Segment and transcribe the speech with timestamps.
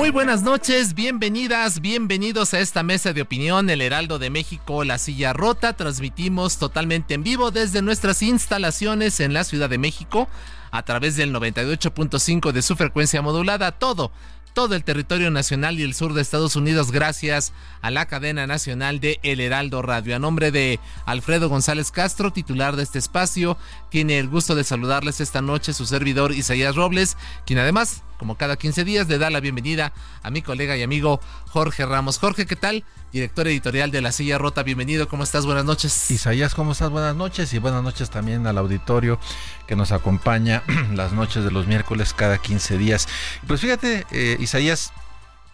[0.00, 4.96] Muy buenas noches, bienvenidas, bienvenidos a esta mesa de opinión, el Heraldo de México, La
[4.96, 5.74] Silla Rota.
[5.74, 10.26] Transmitimos totalmente en vivo desde nuestras instalaciones en la Ciudad de México
[10.70, 13.72] a través del 98.5 de su frecuencia modulada.
[13.72, 14.10] Todo,
[14.54, 19.00] todo el territorio nacional y el sur de Estados Unidos gracias a la cadena nacional
[19.00, 20.16] de El Heraldo Radio.
[20.16, 23.58] A nombre de Alfredo González Castro, titular de este espacio,
[23.90, 28.56] tiene el gusto de saludarles esta noche su servidor Isaías Robles, quien además como cada
[28.56, 32.18] 15 días, le da la bienvenida a mi colega y amigo Jorge Ramos.
[32.18, 32.84] Jorge, ¿qué tal?
[33.14, 35.46] Director editorial de La Silla Rota, bienvenido, ¿cómo estás?
[35.46, 36.10] Buenas noches.
[36.10, 36.90] Isaías, ¿cómo estás?
[36.90, 39.18] Buenas noches y buenas noches también al auditorio
[39.66, 40.62] que nos acompaña
[40.94, 43.08] las noches de los miércoles cada 15 días.
[43.46, 44.92] Pues fíjate, eh, Isaías,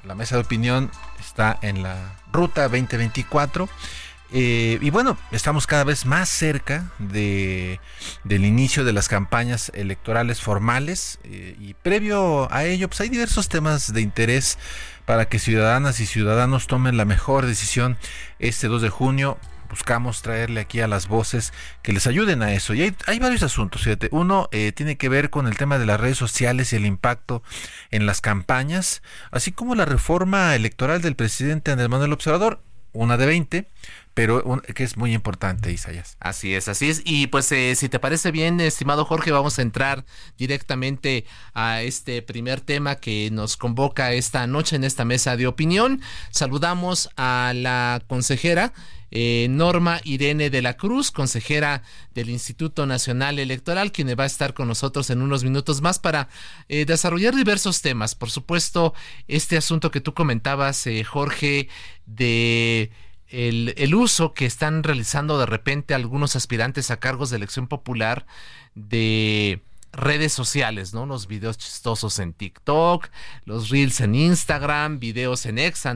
[0.02, 3.68] la mesa de opinión está en la ruta 2024.
[4.32, 7.80] Eh, y bueno, estamos cada vez más cerca de,
[8.24, 13.48] del inicio de las campañas electorales formales eh, y previo a ello pues hay diversos
[13.48, 14.58] temas de interés
[15.04, 17.96] para que ciudadanas y ciudadanos tomen la mejor decisión
[18.40, 19.38] este 2 de junio.
[19.70, 22.72] Buscamos traerle aquí a las voces que les ayuden a eso.
[22.72, 23.82] Y hay, varios asuntos.
[23.82, 24.08] Fíjate.
[24.12, 27.42] Uno eh, tiene que ver con el tema de las redes sociales y el impacto
[27.90, 33.26] en las campañas, así como la reforma electoral del presidente Andrés Manuel Observador, una de
[33.26, 33.68] 20
[34.16, 36.16] pero que es muy importante, Isaías.
[36.20, 37.02] Así es, así es.
[37.04, 40.06] Y pues eh, si te parece bien, estimado Jorge, vamos a entrar
[40.38, 46.00] directamente a este primer tema que nos convoca esta noche en esta mesa de opinión.
[46.30, 48.72] Saludamos a la consejera.
[49.10, 51.82] Eh, Norma Irene de la Cruz, consejera
[52.14, 56.28] del Instituto Nacional Electoral, quien va a estar con nosotros en unos minutos más para
[56.68, 58.14] eh, desarrollar diversos temas.
[58.14, 58.94] Por supuesto,
[59.28, 61.68] este asunto que tú comentabas, Jorge,
[62.06, 62.90] de
[63.28, 68.26] el, uso que están realizando de repente algunos aspirantes a cargos de elección popular
[68.74, 71.06] de redes sociales, ¿no?
[71.06, 73.08] Los videos chistosos en TikTok,
[73.44, 75.86] los reels en Instagram, videos en X,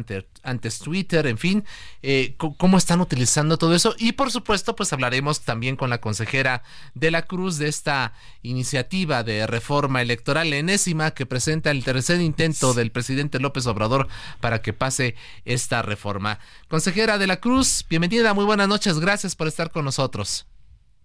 [0.42, 1.64] antes, Twitter, en fin,
[2.02, 3.94] eh, cómo están utilizando todo eso.
[3.98, 6.62] Y por supuesto, pues hablaremos también con la consejera
[6.94, 8.12] de la Cruz de esta
[8.42, 14.08] iniciativa de reforma electoral enésima que presenta el tercer intento del presidente López Obrador
[14.40, 15.14] para que pase
[15.44, 16.38] esta reforma.
[16.68, 20.46] Consejera de la Cruz, bienvenida, muy buenas noches, gracias por estar con nosotros.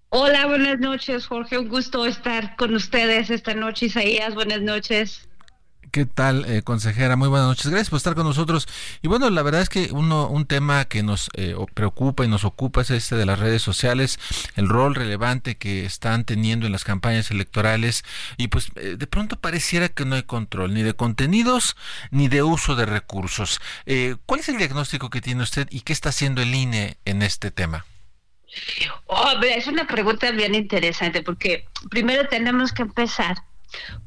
[0.09, 1.57] Hola, buenas noches, Jorge.
[1.57, 4.33] Un gusto estar con ustedes esta noche, Isaías.
[4.33, 5.27] Buenas noches.
[5.95, 7.15] ¿Qué tal, eh, consejera?
[7.15, 7.67] Muy buenas noches.
[7.67, 8.67] Gracias por estar con nosotros.
[9.01, 12.43] Y bueno, la verdad es que uno, un tema que nos eh, preocupa y nos
[12.43, 14.19] ocupa es este de las redes sociales,
[14.57, 18.03] el rol relevante que están teniendo en las campañas electorales.
[18.35, 21.77] Y pues eh, de pronto pareciera que no hay control ni de contenidos
[22.11, 23.61] ni de uso de recursos.
[24.25, 27.51] ¿Cuál es el diagnóstico que tiene usted y qué está haciendo el INE en este
[27.51, 27.85] tema?
[29.05, 33.37] Oh, es una pregunta bien interesante porque primero tenemos que empezar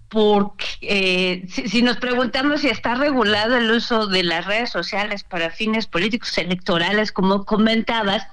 [0.08, 5.50] porque eh, si, nos preguntamos si está regulado el uso de las redes sociales para
[5.50, 8.26] fines políticos electorales, como comentabas,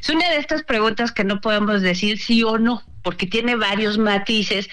[0.00, 3.96] es una de estas preguntas que no podemos decir sí o no, porque tiene varios
[3.96, 4.68] matices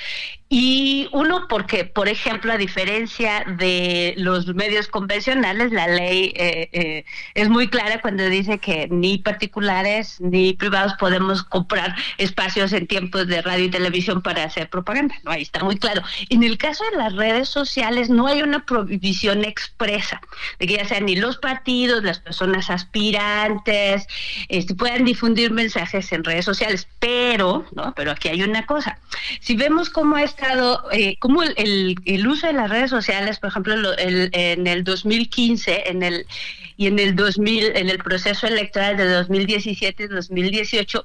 [0.52, 7.06] y uno, porque, por ejemplo, a diferencia de los medios convencionales, la ley eh, eh,
[7.36, 13.28] es muy clara cuando dice que ni particulares ni privados podemos comprar espacios en tiempos
[13.28, 15.14] de radio y televisión para hacer propaganda.
[15.24, 16.02] No, ahí está muy claro.
[16.30, 20.20] En el caso de las redes sociales, no hay una prohibición expresa
[20.58, 24.08] de que ya sean ni los partidos, las personas aspirantes,
[24.48, 26.88] este, puedan difundir mensajes en redes sociales.
[26.98, 27.94] Pero, ¿no?
[27.96, 28.98] Pero aquí hay una cosa.
[29.42, 30.39] Si vemos cómo es
[30.92, 36.04] eh, como el, el, uso de las redes sociales, por ejemplo, en el 2015, en
[36.04, 36.26] el
[36.80, 41.04] y en el 2000, en el proceso electoral de 2017-2018,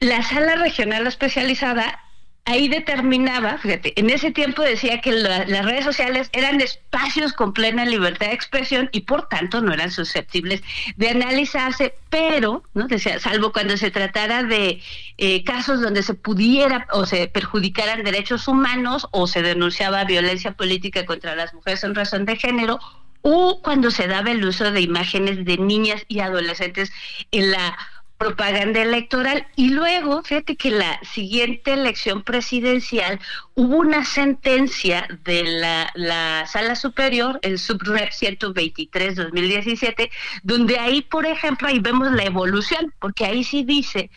[0.00, 1.98] la sala regional especializada
[2.46, 7.84] ahí determinaba, fíjate, en ese tiempo decía que las redes sociales eran espacios con plena
[7.84, 10.62] libertad de expresión y por tanto no eran susceptibles
[10.96, 12.86] de analizarse, pero, ¿no?
[12.86, 14.80] Decía, salvo cuando se tratara de
[15.18, 21.04] eh, casos donde se pudiera o se perjudicaran derechos humanos o se denunciaba violencia política
[21.04, 22.78] contra las mujeres en razón de género
[23.22, 26.92] o cuando se daba el uso de imágenes de niñas y adolescentes
[27.32, 27.76] en la
[28.18, 29.46] propaganda electoral.
[29.56, 33.20] Y luego, fíjate que la siguiente elección presidencial
[33.54, 40.10] hubo una sentencia de la, la Sala Superior, el Subrep 123-2017,
[40.42, 44.10] donde ahí, por ejemplo, ahí vemos la evolución, porque ahí sí dice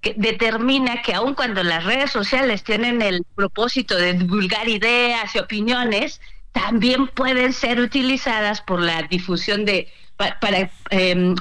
[0.00, 5.38] que determina que aun cuando las redes sociales tienen el propósito de divulgar ideas y
[5.38, 6.20] opiniones,
[6.52, 11.34] también pueden ser utilizadas por la difusión de para, em,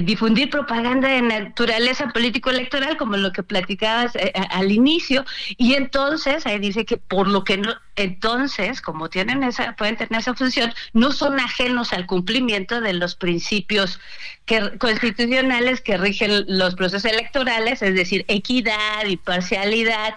[0.00, 5.24] difundir propaganda de naturaleza político-electoral, como lo que platicabas eh, al inicio,
[5.56, 10.20] y entonces ahí dice que por lo que no, entonces, como tienen esa, pueden tener
[10.20, 14.00] esa función, no son ajenos al cumplimiento de los principios
[14.46, 20.14] que, constitucionales que rigen los procesos electorales, es decir, equidad, imparcialidad,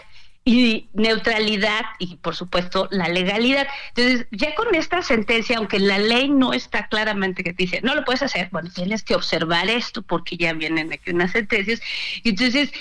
[0.52, 3.68] y neutralidad y por supuesto la legalidad.
[3.96, 7.96] Entonces, ya con esta sentencia, aunque la ley no está claramente que te dice, no
[7.96, 11.82] lo puedes hacer, bueno, tienes que observar esto porque ya vienen aquí unas sentencias.
[12.26, 12.72] Entonces,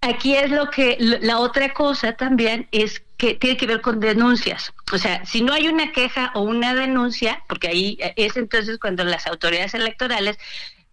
[0.00, 4.72] aquí es lo que, la otra cosa también es que tiene que ver con denuncias.
[4.92, 9.04] O sea, si no hay una queja o una denuncia, porque ahí es entonces cuando
[9.04, 10.38] las autoridades electorales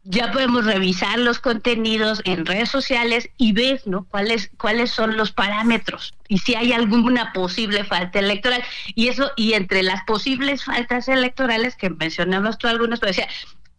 [0.05, 4.05] ya podemos revisar los contenidos en redes sociales y ver ¿no?
[4.05, 8.63] cuáles cuáles son los parámetros y si hay alguna posible falta electoral
[8.93, 13.27] y eso y entre las posibles faltas electorales que mencionamos tú algunas pues decía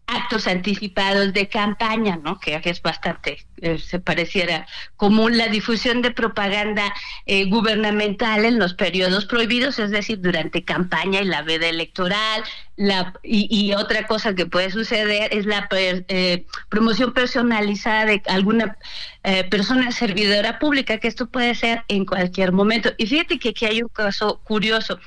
[0.07, 2.39] actos anticipados de campaña, ¿no?
[2.39, 4.67] Que es bastante, eh, se pareciera
[4.97, 6.95] común la difusión de propaganda
[7.27, 12.45] eh, gubernamental en los periodos prohibidos, es decir, durante campaña y la veda electoral.
[12.77, 18.77] La, y, otra cosa que puede suceder es la eh, promoción personalizada de alguna
[19.51, 22.93] persona servidora pública, que esto puede ser en cualquier momento.
[22.97, 25.01] Y fíjate que aquí hay un caso curioso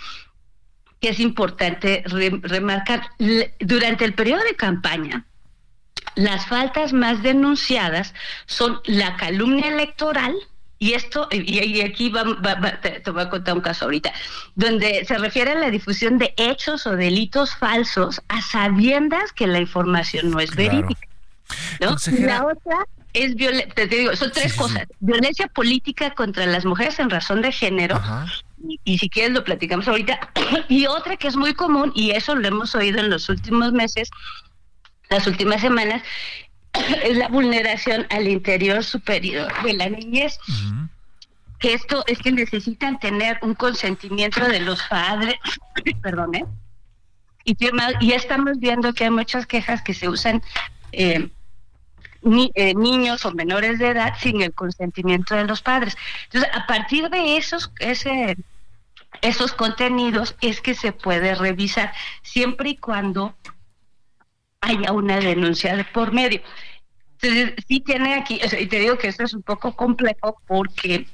[1.00, 3.10] que es importante remarcar.
[3.60, 5.26] Durante el periodo de campaña,
[6.16, 8.14] las faltas más denunciadas
[8.46, 10.36] son la calumnia electoral,
[10.82, 12.24] y esto, y, aquí va,
[12.82, 14.14] te, voy a contar un caso ahorita,
[14.56, 19.60] donde se refiere a la difusión de hechos o delitos falsos a sabiendas que la
[19.60, 21.08] información no es verídica.
[21.82, 21.98] ¿no?
[22.20, 24.88] La otra es violencia, te digo, son tres cosas.
[25.00, 28.02] Violencia política contra las mujeres en razón de género,
[28.84, 30.20] y, si quieres lo platicamos ahorita.
[30.70, 34.10] y otra que es muy común, y eso lo hemos oído en los últimos meses,
[35.10, 36.04] las últimas semanas,
[37.04, 40.38] es la vulneración al interior superior de la niñez.
[41.60, 45.36] Que esto es que necesitan tener un consentimiento de los padres,
[46.02, 46.46] perdón, ¿eh?
[47.44, 47.58] Y,
[48.02, 50.42] y estamos viendo que hay muchas quejas que se usan
[50.92, 51.30] eh,
[52.22, 55.98] ni, eh, niños o menores de edad sin el consentimiento de los padres.
[56.26, 58.38] Entonces, a partir de esos, ese,
[59.22, 63.36] esos contenidos es que se puede revisar, siempre y cuando
[64.62, 66.42] haya una denuncia de por medio.
[67.22, 71.08] Entonces, sí tiene aquí, y te digo que esto es un poco complejo porque,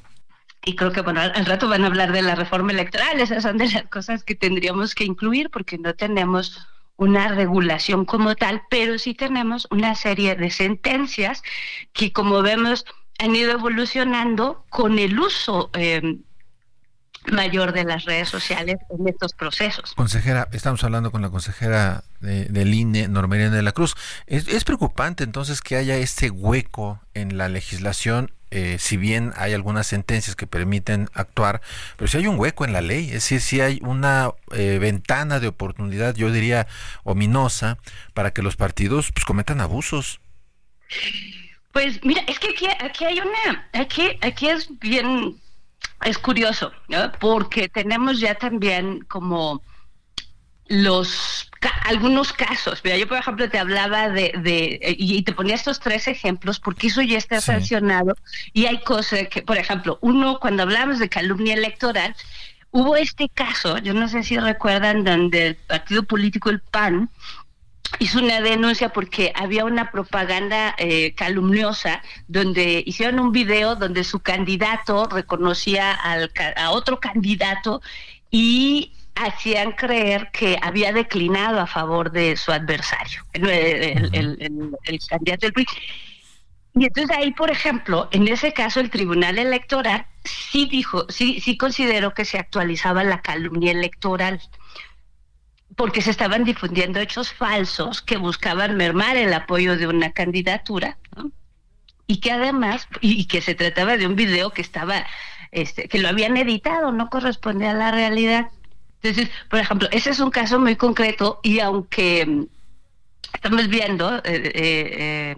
[0.64, 3.58] y creo que bueno, al, rato van a hablar de la reforma electoral, esas son
[3.58, 8.98] de las cosas que tendríamos que incluir porque no tenemos una regulación como tal, pero
[8.98, 11.44] sí tenemos una serie de sentencias
[11.94, 12.86] que, como vemos,
[13.20, 16.20] han ido evolucionando con el uso eh,
[17.32, 19.94] mayor de las redes sociales en estos procesos.
[19.96, 23.96] Consejera, estamos hablando con la consejera de, del INE, Normería de la Cruz.
[24.28, 29.54] Es, es, preocupante entonces que haya este hueco en la legislación, eh, si bien hay
[29.54, 31.60] algunas sentencias que permiten actuar,
[31.98, 35.42] pero si hay un hueco en la ley, es decir, si hay una eh, ventana
[35.42, 36.66] de oportunidad, yo diría
[37.04, 37.80] ominosa,
[38.14, 40.22] para que los partidos pues, cometan abusos.
[41.74, 45.36] Pues mira, es que aquí, aquí hay una, aquí, aquí es bien
[46.06, 46.72] es curioso,
[47.20, 49.62] porque tenemos ya también como
[50.68, 51.50] los
[51.86, 52.82] algunos casos.
[52.84, 56.88] Mira, yo por ejemplo te hablaba de, de y te ponía estos tres ejemplos porque
[56.88, 58.16] eso ya está sancionado
[58.54, 62.16] y hay cosas que, por ejemplo, uno cuando hablamos de calumnia electoral,
[62.72, 67.10] hubo este caso, yo no sé si recuerdan, donde el partido político el PAN
[68.00, 74.20] hizo una denuncia porque había una propaganda eh, calumniosa donde hicieron un video donde su
[74.20, 77.82] candidato reconocía al, a otro candidato
[78.30, 85.66] y hacían creer que había declinado a favor de su adversario, el, candidato del PRI.
[86.78, 91.58] Y entonces ahí, por ejemplo, en ese caso el Tribunal Electoral sí dijo, sí, sí
[91.58, 94.42] consideró que se actualizaba la calumnia electoral
[95.76, 100.98] porque se estaban difundiendo hechos falsos que buscaban mermar el apoyo de una candidatura,
[102.08, 105.06] y que además, y, que se trataba de un video que estaba,
[105.52, 108.52] este, que lo habían editado, no correspondía a la realidad.
[109.06, 112.46] Entonces, por ejemplo, ese es un caso muy concreto y aunque mm,
[113.34, 115.36] estamos viendo eh, eh, eh,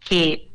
[0.00, 0.50] que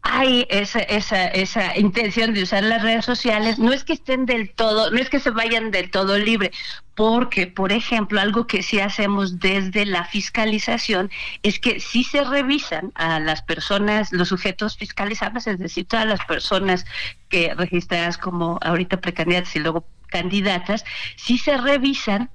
[0.00, 4.50] hay esa, esa, esa intención de usar las redes sociales, no es que estén del
[4.54, 6.52] todo, no es que se vayan del todo libre,
[6.94, 11.10] porque, por ejemplo, algo que sí hacemos desde la fiscalización
[11.42, 16.24] es que sí se revisan a las personas, los sujetos fiscalizados, es decir, todas las
[16.24, 16.86] personas
[17.28, 20.84] que registradas como ahorita precandidatas y luego candidatas,
[21.16, 22.30] sí se revisan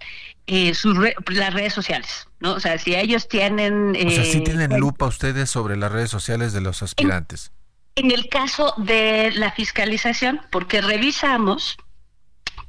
[0.46, 2.54] eh, sus las redes sociales, ¿no?
[2.54, 3.96] O sea, si ellos tienen...
[3.96, 7.52] o sea, sí eh, tienen lupa ustedes sobre las redes sociales de los aspirantes.
[7.96, 11.78] En, el caso de la fiscalización, porque revisamos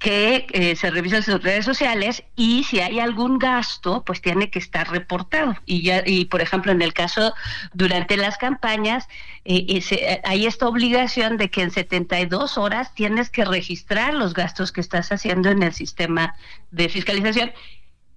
[0.05, 4.59] que eh, se revisan sus redes sociales y si hay algún gasto, pues tiene que
[4.59, 5.57] estar reportado.
[5.65, 7.33] Y ya, y por ejemplo, en el caso
[7.73, 9.09] durante las campañas,
[9.47, 15.11] hay esta obligación de que en 72 horas tienes que registrar los gastos que estás
[15.11, 16.37] haciendo en el sistema
[16.71, 17.53] de fiscalización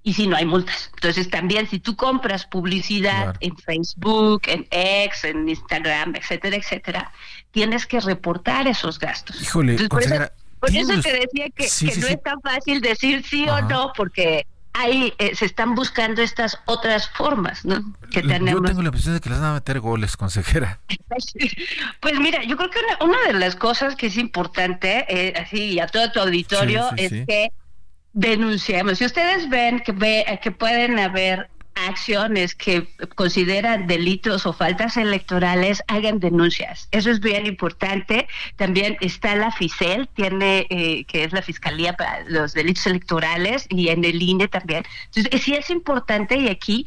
[0.04, 0.92] y si no hay multas.
[0.96, 7.14] Entonces también si tú compras publicidad en Facebook, en X, en Instagram, etcétera, etcétera,
[7.52, 9.42] tienes que reportar esos gastos.
[9.42, 9.78] Híjole,
[10.60, 11.68] por, eso, te decía que,
[12.00, 16.60] no es tan fácil decir sí o no, porque ahí eh, se están buscando estas
[16.66, 17.94] otras formas, ¿no?
[18.12, 18.62] Que tenemos.
[18.62, 20.80] Yo tengo la impresión de que les van a meter goles, consejera.
[22.00, 25.88] pues mira, yo creo que una, de las cosas que es importante, eh, así a
[25.88, 27.52] todo tu auditorio, es que
[28.14, 28.98] denunciemos.
[28.98, 31.50] Si ustedes ven que, ve, que pueden haber
[31.88, 36.88] acciones que consideran delitos o faltas electorales hagan denuncias.
[36.92, 38.28] Eso es bien importante.
[38.56, 43.90] También está la FICEL, tiene eh, que es la Fiscalía para los Delitos Electorales y
[43.90, 44.84] en el INE también.
[45.14, 46.86] Entonces, sí es importante y aquí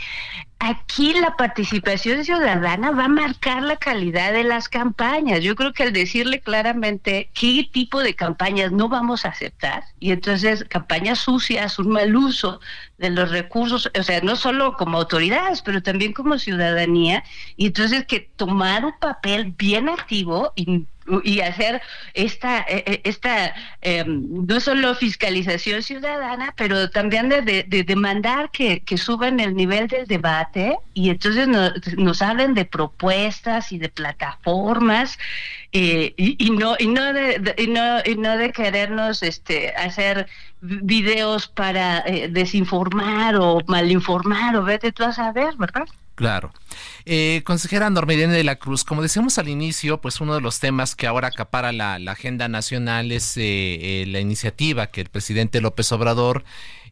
[0.61, 5.40] aquí la participación ciudadana va a marcar la calidad de las campañas.
[5.40, 10.12] Yo creo que al decirle claramente qué tipo de campañas no vamos a aceptar, y
[10.12, 12.61] entonces campañas sucias, un mal uso
[13.00, 17.25] de los recursos, o sea, no solo como autoridades, pero también como ciudadanía,
[17.57, 20.87] y entonces que tomar un papel bien activo y
[21.25, 21.80] y hacer
[22.14, 28.97] esta, e, e, esta em, no solo fiscalización ciudadana, pero también de, demandar que, que,
[28.97, 30.76] suban el nivel del debate.
[30.95, 31.49] Y entonces
[31.97, 35.19] nos hablen de propuestas y de plataformas
[35.73, 40.26] eh, y, no y no de, y no y no de querernos este hacer
[40.61, 42.89] videos para eh, desinformar
[43.40, 45.87] o malinformar o vete tú a saber, ¿verdad?
[46.20, 46.52] Claro.
[47.06, 50.94] Eh, consejera Normelina de la Cruz, como decíamos al inicio, pues uno de los temas
[50.94, 55.90] que ahora acapara la, agenda nacional es eh, eh, la iniciativa que el presidente López
[55.92, 56.44] Obrador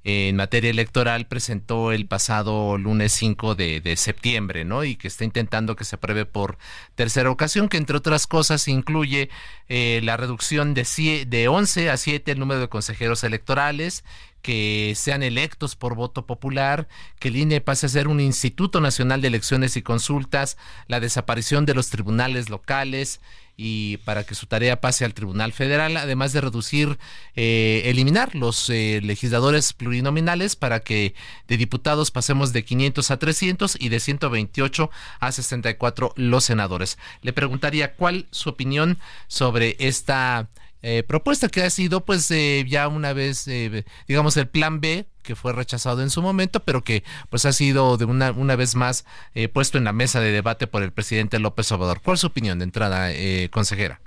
[0.02, 4.83] en materia electoral presentó el pasado lunes 5 de, septiembre, ¿no?
[4.85, 6.57] Y que está intentando que se apruebe por
[6.95, 9.28] tercera ocasión, que entre otras cosas incluye
[9.69, 14.05] la reducción de, de 11 a 7 el número de consejeros electorales,
[14.42, 19.21] que sean electos por voto popular, que el INE pase a ser un Instituto Nacional
[19.21, 23.21] de Elecciones y Consultas, la desaparición de los tribunales locales
[23.61, 26.97] y para que su tarea pase al Tribunal Federal, además de reducir,
[27.35, 31.14] eh, eliminar los eh, legisladores plurinominales para que
[31.49, 36.99] de diputados pasemos de 500 a 300 y de 128 a 64 los senadores.
[37.21, 40.49] Le preguntaría cuál su opinión sobre esta
[40.83, 45.07] eh, propuesta que ha sido pues eh, ya una vez eh, digamos el plan B
[45.23, 48.77] que fue rechazado en su momento pero que pues ha sido de una, una vez
[48.77, 49.05] más
[49.53, 52.01] puesto en la mesa de debate por el presidente López Obrador.
[52.01, 53.11] ¿Cuál es su opinión de entrada,
[53.51, 54.01] consejera?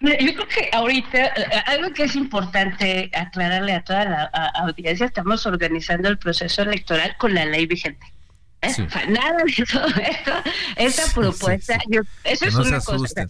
[0.00, 1.32] Yo creo que ahorita
[1.66, 4.24] algo que es importante aclararle a toda la
[4.54, 8.06] audiencia, estamos organizando el proceso electoral con la ley vigente.
[9.08, 10.32] Nada de todo esto,
[10.76, 11.78] esta propuesta,
[12.24, 13.26] eso es una cosa.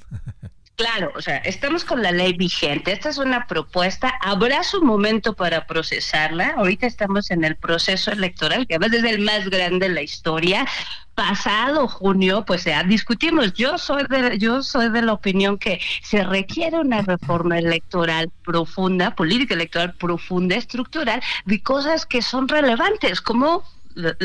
[0.77, 2.93] Claro, o sea, estamos con la ley vigente.
[2.93, 4.13] Esta es una propuesta.
[4.21, 6.51] Habrá su momento para procesarla.
[6.59, 10.67] Ahorita estamos en el proceso electoral, que además es el más grande de la historia.
[11.15, 13.55] Pasado junio, pues ya discutimos.
[13.55, 19.15] Yo soy de, yo soy de la opinión que se requiere una reforma electoral profunda,
[19.15, 23.65] política electoral profunda, estructural, de cosas que son relevantes, como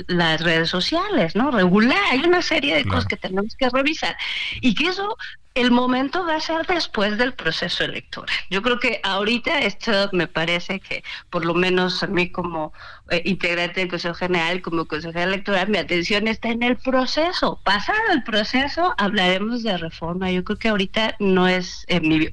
[0.07, 1.49] las redes sociales, ¿no?
[1.49, 4.17] Regular, hay una serie de cosas que tenemos que revisar
[4.59, 5.17] y que eso
[5.53, 8.35] el momento va a ser después del proceso electoral.
[8.49, 12.71] Yo creo que ahorita esto me parece que, por lo menos a mí como
[13.09, 17.59] eh, integrante del Consejo General, como consejera electoral, mi atención está en el proceso.
[17.63, 20.31] Pasado el proceso, hablaremos de reforma.
[20.31, 22.29] Yo creo que ahorita no es, en mi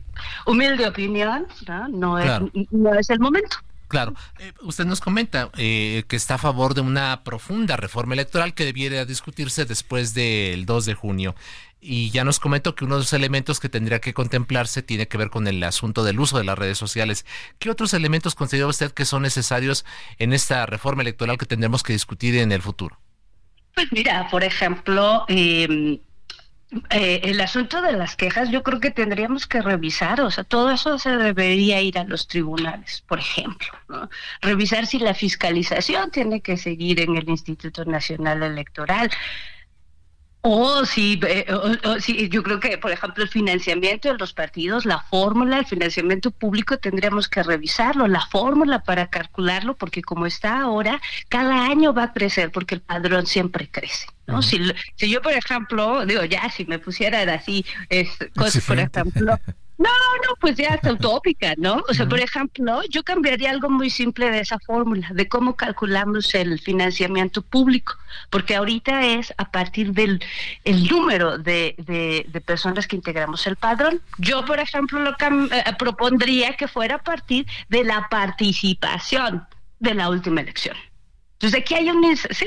[0.46, 3.58] humilde opinión, no, no, es, no es el momento.
[3.88, 8.52] Claro, eh, usted nos comenta eh, que está a favor de una profunda reforma electoral
[8.52, 11.34] que debiera discutirse después del 2 de junio.
[11.80, 15.16] Y ya nos comentó que uno de los elementos que tendría que contemplarse tiene que
[15.16, 17.24] ver con el asunto del uso de las redes sociales.
[17.58, 19.84] ¿Qué otros elementos considera usted que son necesarios
[20.18, 22.98] en esta reforma electoral que tendremos que discutir en el futuro?
[23.74, 26.00] Pues mira, por ejemplo, em,
[26.90, 30.70] eh, el asunto de las quejas, yo creo que tendríamos que revisar, o sea, todo
[30.70, 33.68] eso se debería ir a los tribunales, por ejemplo,
[34.42, 39.10] revisar si la fiscalización tiene que seguir en el Instituto Nacional Electoral.
[40.40, 41.46] O si, eh,
[42.30, 46.78] yo creo que, por ejemplo, el financiamiento de los partidos, la fórmula, el financiamiento público,
[46.78, 52.12] tendríamos que revisarlo, la fórmula para calcularlo, porque como está ahora, cada año va a
[52.12, 54.06] crecer, porque el padrón siempre crece.
[54.28, 54.42] ¿no?
[54.42, 54.60] si,
[54.94, 59.38] si, yo, por ejemplo, digo, ya, si me pusieran así, es, cosas, por ejemplo,
[59.78, 59.90] No,
[60.26, 61.84] no, pues ya está utópica, ¿no?
[61.88, 66.34] O sea, por ejemplo, yo cambiaría algo muy simple de esa fórmula, de cómo calculamos
[66.34, 67.94] el financiamiento público,
[68.28, 70.20] porque ahorita es a partir del
[70.64, 74.02] el número de, de, personas que integramos el padrón.
[74.18, 79.46] Yo, por ejemplo, lo eh, propondría que fuera a partir de la participación
[79.78, 80.76] de la última elección.
[81.34, 82.16] Entonces, aquí hay un...
[82.16, 82.46] Sí,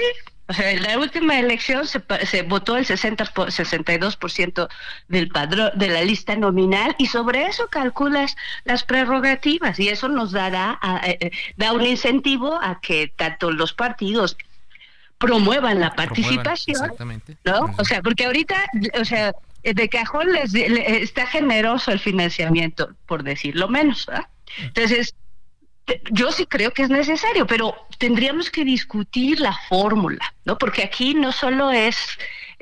[0.51, 4.67] o sea, en la última elección se, se votó el 60, 62%
[5.08, 10.34] del padrón, de la lista nominal y sobre eso calculas las prerrogativas y eso nos
[10.34, 14.36] dará, eh, eh, da un incentivo a que tanto los partidos
[15.20, 16.91] promuevan la participación,
[17.46, 17.74] ¿no?
[17.77, 18.58] O sea, porque ahorita,
[19.00, 24.27] o sea, de cajón les, está generoso el financiamiento, por decirlo menos, ¿verdad?
[24.58, 25.15] Entonces,
[26.12, 30.57] yo sí creo que es necesario, pero tendríamos que discutir la fórmula, ¿no?
[30.57, 31.98] Porque aquí no solo es,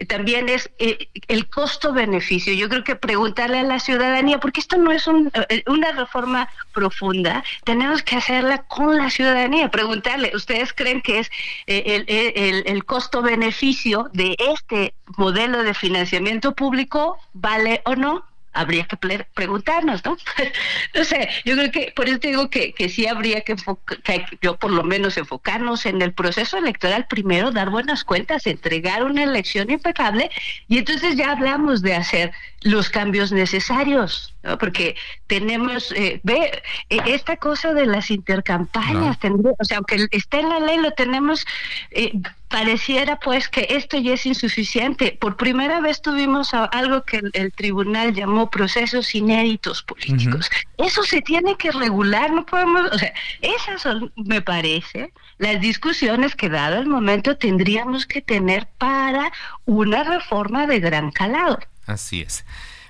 [0.08, 2.54] también es eh, el costo-beneficio.
[2.54, 7.44] Yo creo que preguntarle a la ciudadanía, porque esto no es eh, una reforma profunda,
[7.64, 11.32] tenemos que hacerla con la ciudadanía, preguntarle, ¿ustedes creen que es
[11.68, 18.29] eh, el, el costo-beneficio de este modelo de financiamiento público vale o no?
[18.54, 18.98] Habría que
[19.34, 20.18] preguntarnos, ¿no?
[20.96, 23.56] no sé, yo creo que por eso te digo que, que sí habría que,
[24.04, 29.04] que, yo por lo menos enfocarnos en el proceso electoral primero, dar buenas cuentas, entregar
[29.04, 30.30] una elección impecable
[30.68, 32.32] y entonces ya hablamos de hacer
[32.62, 34.58] los cambios necesarios, ¿no?
[34.58, 34.96] porque
[35.28, 40.60] tenemos, eh, ve, e, esta cosa de las intercampañas, o sea, aunque esté en la
[40.60, 41.46] ley, lo tenemos,
[41.92, 42.14] eh,
[42.50, 45.18] pareciera pues que esto ya es insuficiente.
[45.20, 50.50] Por primera vez tuvimos algo que el, tribunal llamó procesos inéditos políticos.
[50.78, 56.36] Eso se tiene que regular, no podemos, o sea, esas son, me parece, las discusiones
[56.36, 59.32] que dado el momento tendríamos que tener para
[59.66, 61.60] una reforma de gran calado.
[61.86, 62.46] Así es.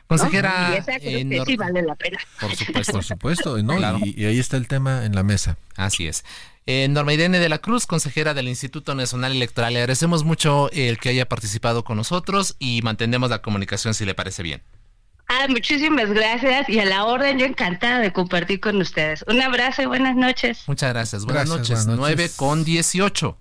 [0.10, 0.84] Consejera.
[1.04, 2.18] Y sí vale la pena.
[2.42, 3.60] Por supuesto, por supuesto.
[3.60, 5.58] Y, ahí está el tema en la mesa.
[5.76, 6.26] Así es.
[6.66, 9.74] Eh, Norma Irene de la Cruz, consejera del Instituto Nacional Electoral.
[9.74, 14.16] Le agradecemos mucho el que haya participado con nosotros y mantenemos la comunicación si le
[14.16, 14.64] parece bien.
[15.28, 19.24] Ah, muchísimas gracias y a la orden, yo encantada de compartir con ustedes.
[19.28, 20.64] Un abrazo y buenas noches.
[20.66, 21.24] Muchas gracias.
[21.24, 21.86] Buenas, noches.
[21.86, 22.18] Buenas noches.
[22.18, 23.38] 9 con 18.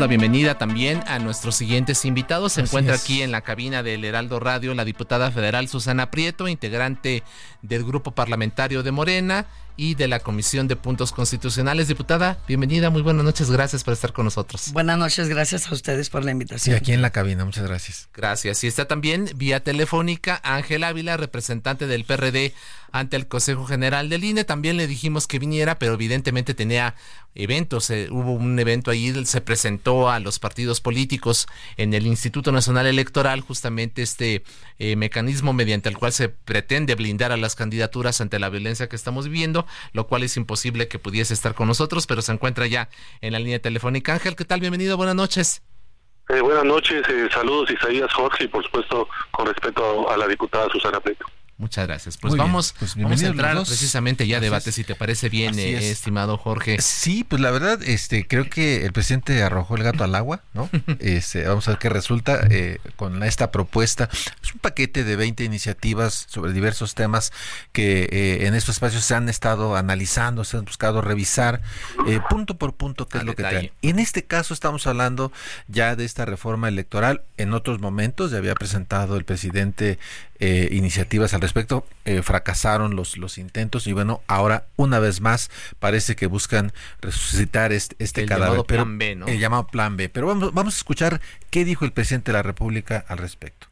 [0.00, 2.52] La bienvenida también a nuestros siguientes invitados.
[2.52, 7.24] Se encuentra aquí en la cabina del Heraldo Radio la diputada federal Susana Prieto, integrante
[7.62, 9.46] del grupo parlamentario de Morena
[9.78, 11.86] y de la Comisión de Puntos Constitucionales.
[11.86, 14.72] Diputada, bienvenida, muy buenas noches, gracias por estar con nosotros.
[14.72, 16.74] Buenas noches, gracias a ustedes por la invitación.
[16.74, 18.08] Sí, aquí en la cabina, muchas gracias.
[18.12, 18.64] Gracias.
[18.64, 22.52] Y está también vía telefónica Ángel Ávila, representante del PRD
[22.90, 24.44] ante el Consejo General del INE.
[24.44, 26.96] También le dijimos que viniera, pero evidentemente tenía
[27.36, 27.90] eventos.
[27.90, 32.86] Eh, hubo un evento ahí, se presentó a los partidos políticos en el Instituto Nacional
[32.86, 34.42] Electoral, justamente este
[34.78, 38.96] eh, mecanismo mediante el cual se pretende blindar a las candidaturas ante la violencia que
[38.96, 42.88] estamos viviendo, lo cual es imposible que pudiese estar con nosotros, pero se encuentra ya
[43.20, 44.14] en la línea telefónica.
[44.14, 44.60] Ángel, ¿qué tal?
[44.60, 45.62] Bienvenido, buenas noches.
[46.28, 51.00] Eh, buenas noches, saludos Isaías Jorge y por supuesto con respeto a, la diputada Susana
[51.00, 51.24] Prieto.
[51.58, 52.16] Muchas gracias.
[52.16, 55.90] Pues vamos, pues vamos a entrar precisamente ya a debate, si te parece bien, eh,
[55.90, 56.80] estimado Jorge.
[56.80, 60.70] Sí, pues la verdad, este, creo que el presidente arrojó el gato al agua, ¿no?
[61.00, 64.08] este, vamos a ver qué resulta eh, con esta propuesta.
[64.40, 67.32] Es un paquete de 20 iniciativas sobre diversos temas
[67.72, 71.60] que eh, en estos espacios se han estado analizando, se han buscado revisar
[72.30, 73.72] punto por punto qué es lo que traen.
[73.80, 75.32] Y en este caso estamos hablando
[75.66, 77.22] ya de esta reforma electoral.
[77.36, 79.98] En otros momentos ya había presentado el presidente
[80.40, 81.86] eh, iniciativas al respecto.
[82.04, 87.72] Eh, fracasaron los, los intentos y bueno, ahora una vez más parece que buscan resucitar
[87.72, 88.48] este, este el cadáver.
[88.48, 89.26] Llamado plan B, ¿no?
[89.26, 90.08] El llamado plan B.
[90.08, 91.20] Pero vamos, vamos a escuchar
[91.50, 93.66] qué dijo el presidente de la República al respecto.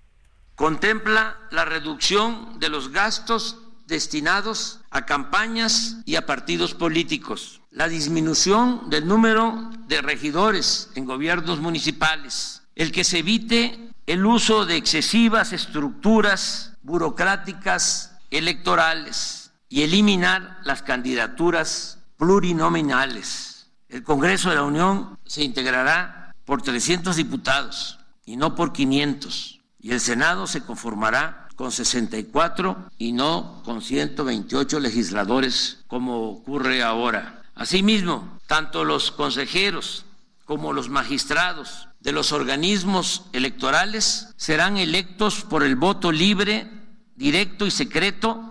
[0.55, 8.90] Contempla la reducción de los gastos destinados a campañas y a partidos políticos, la disminución
[8.90, 15.52] del número de regidores en gobiernos municipales, el que se evite el uso de excesivas
[15.52, 23.68] estructuras burocráticas electorales y eliminar las candidaturas plurinominales.
[23.88, 29.90] El Congreso de la Unión se integrará por 300 diputados y no por 500, y
[29.90, 37.42] el Senado se conformará con 64 y no con 128 legisladores como ocurre ahora.
[37.54, 40.04] Asimismo, tanto los consejeros
[40.44, 46.70] como los magistrados de los organismos electorales serán electos por el voto libre,
[47.16, 48.44] directo y secreto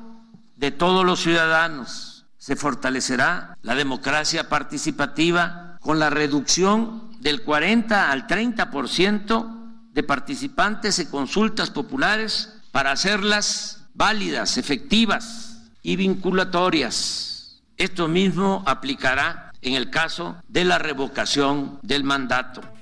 [0.57, 2.25] de todos los ciudadanos.
[2.37, 11.07] Se fortalecerá la democracia participativa con la reducción del 40 al 30% de participantes en
[11.07, 17.61] consultas populares para hacerlas válidas, efectivas y vinculatorias.
[17.77, 22.74] Esto mismo aplicará en el caso de la revocación del mandato.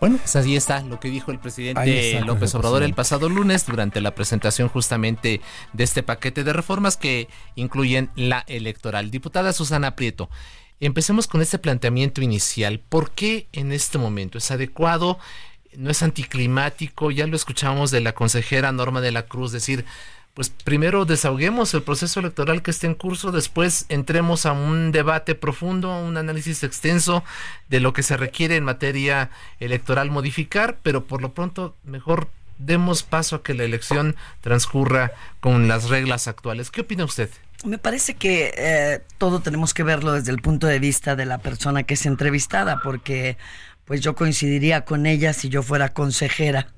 [0.00, 4.00] Bueno, pues así está lo que dijo el presidente López Obrador el pasado lunes durante
[4.00, 5.42] la presentación justamente
[5.74, 9.10] de este paquete de reformas que incluyen la electoral.
[9.10, 10.30] Diputada Susana Prieto,
[10.80, 12.80] empecemos con este planteamiento inicial.
[12.80, 15.18] ¿Por qué en este momento es adecuado?
[15.76, 17.10] ¿No es anticlimático?
[17.10, 19.84] Ya lo escuchamos de la consejera Norma de la Cruz decir,
[20.34, 25.34] pues primero desahoguemos el proceso electoral que esté en curso, después entremos a un debate
[25.34, 27.24] profundo, un análisis extenso
[27.68, 33.02] de lo que se requiere en materia electoral modificar, pero por lo pronto mejor demos
[33.02, 36.70] paso a que la elección transcurra con las reglas actuales.
[36.70, 37.30] ¿Qué opina usted?
[37.64, 41.38] Me parece que eh, todo tenemos que verlo desde el punto de vista de la
[41.38, 43.36] persona que es entrevistada, porque
[43.84, 46.68] pues yo coincidiría con ella si yo fuera consejera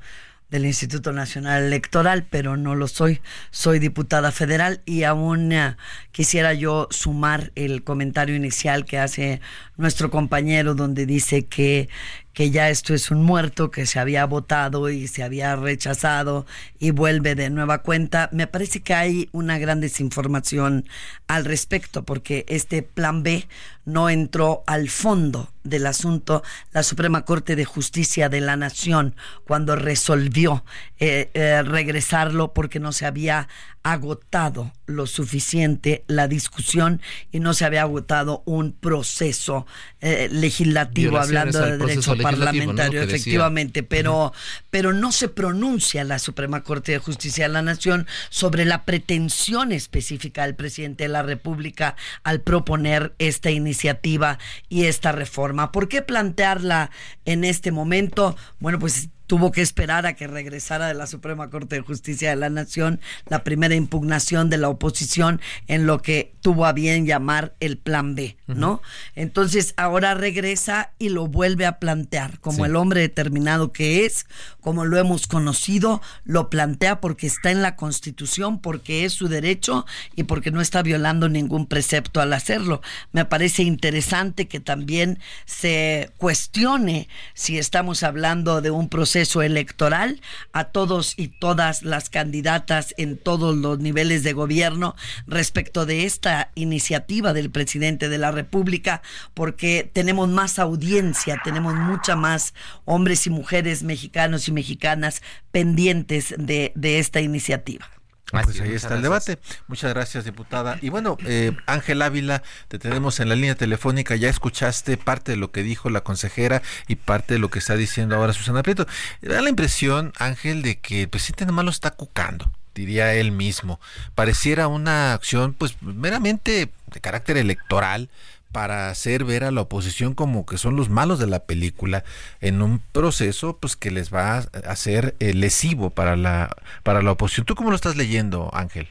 [0.53, 3.23] del Instituto Nacional Electoral, pero no lo soy.
[3.51, 5.77] Soy diputada federal y aún eh,
[6.13, 9.41] quisiera yo sumar el comentario inicial que hace
[9.79, 11.89] nuestro compañero donde dice que
[12.33, 16.47] que ya esto es un muerto, que se había votado y se había rechazado
[16.79, 18.31] y vuelve de nueva cuenta.
[18.33, 20.87] Me parece que hay una gran desinformación
[21.27, 23.47] al respecto, porque este plan B
[23.85, 29.15] no entró al fondo del asunto la Suprema Corte de Justicia de la Nación
[29.47, 30.65] cuando resolvió
[30.99, 33.49] eh, eh, regresarlo porque no se había
[33.85, 37.01] agotado lo suficiente la discusión
[37.33, 39.67] y no se había agotado un proceso
[40.01, 44.33] eh, legislativo hablando de derecho parlamentario efectivamente pero
[44.71, 49.73] pero no se pronuncia la Suprema Corte de Justicia de la Nación sobre la pretensión
[49.73, 56.03] específica del presidente de la República al proponer esta iniciativa y esta reforma ¿por qué
[56.03, 56.91] plantearla
[57.25, 58.37] en este momento?
[58.61, 62.37] bueno pues tuvo que esperar a que regresara de la Suprema Corte de Justicia de
[62.37, 67.55] la Nación la primera impugnación de la oposición en lo que tuvo a bien llamar
[67.61, 68.83] el Plan B, ¿no?
[69.15, 74.27] Entonces ahora regresa y lo vuelve a plantear como el hombre determinado que es,
[74.61, 79.87] como lo hemos conocido, lo plantea porque está en la Constitución, porque es su derecho
[80.17, 82.83] y porque no está violando ningún precepto al hacerlo.
[83.13, 90.21] Me parece interesante que también se cuestione si estamos hablando de un proceso electoral
[90.53, 94.97] a todos y todas las candidatas en todos los niveles de gobierno
[95.27, 99.03] respecto de esta iniciativa del presidente de la República,
[99.35, 106.73] porque tenemos más audiencia, tenemos mucha más hombres y mujeres mexicanos y mexicanas pendientes de,
[106.75, 107.89] de esta iniciativa.
[108.33, 109.39] Pues ahí está el debate.
[109.69, 110.79] Muchas gracias, diputada.
[110.81, 114.17] Y bueno, eh, Ángel Ávila, te tenemos en la línea telefónica.
[114.17, 117.77] Ya escuchaste parte de lo que dijo la consejera y parte de lo que está
[117.77, 118.87] diciendo ahora Susana Prieto.
[119.21, 123.81] Da la impresión, Ángel, de que el presidente nomás lo está cucando diría él mismo.
[124.15, 128.09] Pareciera una acción pues meramente de carácter electoral
[128.53, 132.05] para hacer ver a la oposición como que son los malos de la película
[132.41, 137.13] en un proceso pues que les va a hacer eh, lesivo para la para la
[137.13, 137.47] oposición.
[137.47, 138.89] ¿Tú cómo lo estás leyendo, Ángel?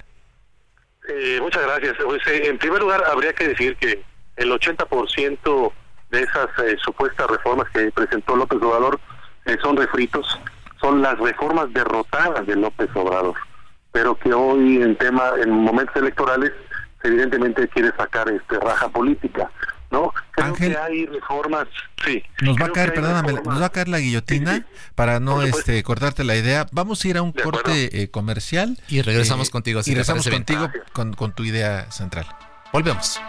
[1.08, 1.96] Eh, muchas gracias.
[2.04, 4.04] Pues, eh, en primer lugar, habría que decir que
[4.38, 5.72] el 80%
[6.10, 6.48] de esas
[6.84, 9.00] supuestas reformas que presentó López Obrador
[9.62, 10.40] son refritos,
[10.80, 13.36] son las reformas derrotadas de López Obrador,
[13.92, 16.52] pero que hoy en tema en momentos electorales
[17.04, 19.50] evidentemente quiere sacar este raja política,
[19.92, 20.12] ¿no?
[20.32, 21.68] Creo Ángel, que hay reformas,
[22.06, 22.24] sí.
[22.42, 24.80] Nos va a caer, perdóname, reformas- nos va a caer la guillotina Sí, sí.
[24.96, 26.68] para no este cortarte la idea.
[26.72, 30.28] Vamos a ir a un De corte eh, comercial Y regresamos contigo, si y regresamos
[30.28, 32.26] contigo con, con tu idea central.
[32.72, 33.20] Volvemos.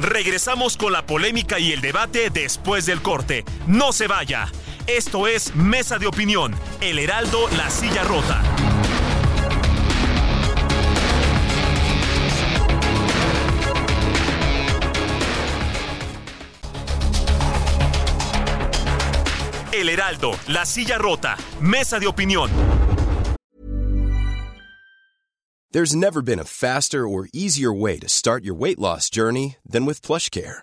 [0.00, 3.44] Regresamos con la polémica y el debate después del corte.
[3.66, 4.48] No se vaya.
[4.86, 8.42] Esto es Mesa de Opinión, El Heraldo, La Silla Rota.
[19.72, 22.50] El Heraldo, La Silla Rota, Mesa de Opinión.
[25.72, 29.86] There's never been a faster or easier way to start your weight loss journey than
[29.86, 30.62] with PlushCare.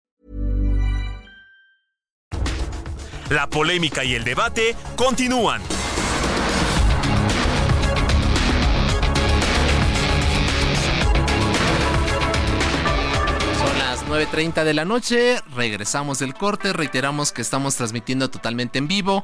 [3.31, 5.61] La polémica y el debate continúan.
[13.57, 18.89] Son las 9.30 de la noche, regresamos del corte, reiteramos que estamos transmitiendo totalmente en
[18.89, 19.23] vivo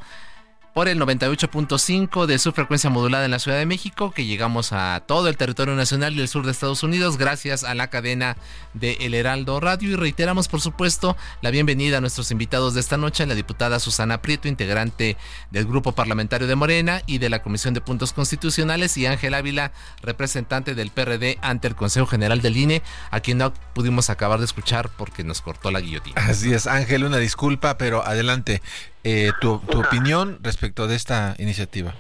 [0.77, 5.01] por el 98.5 de su frecuencia modulada en la Ciudad de México, que llegamos a
[5.07, 8.37] todo el territorio nacional y el sur de Estados Unidos gracias a la cadena
[8.75, 12.95] de El Heraldo Radio y reiteramos por supuesto la bienvenida a nuestros invitados de esta
[12.95, 15.17] noche, la diputada Susana Prieto, integrante
[15.49, 19.71] del grupo parlamentario de Morena y de la Comisión de Puntos Constitucionales y Ángel Ávila,
[20.03, 24.45] representante del PRD ante el Consejo General del INE, a quien no pudimos acabar de
[24.45, 26.21] escuchar porque nos cortó la guillotina.
[26.21, 28.61] Así es, Ángel, una disculpa, pero adelante.
[29.03, 31.93] Eh, tu, opinión respecto de esta iniciativa.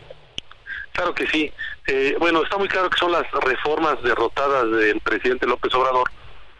[0.93, 1.53] Claro que sí.
[1.85, 6.09] Eh, bueno, está muy claro que son las reformas derrotadas del presidente López Obrador.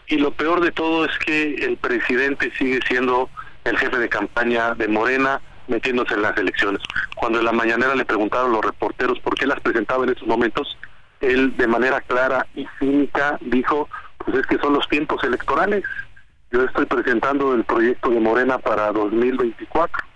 [0.08, 3.30] Y lo peor de todo es que el presidente sigue siendo
[3.66, 6.82] el jefe de campaña de Morena, metiéndose en las elecciones.
[7.16, 10.78] Cuando en la mañanera le preguntaron los reporteros por qué las presentaba en estos momentos,
[11.20, 15.84] él de manera clara y cínica dijo, pues es que son los tiempos electorales.
[16.52, 20.07] Yo estoy presentando el proyecto de Morena para 2024.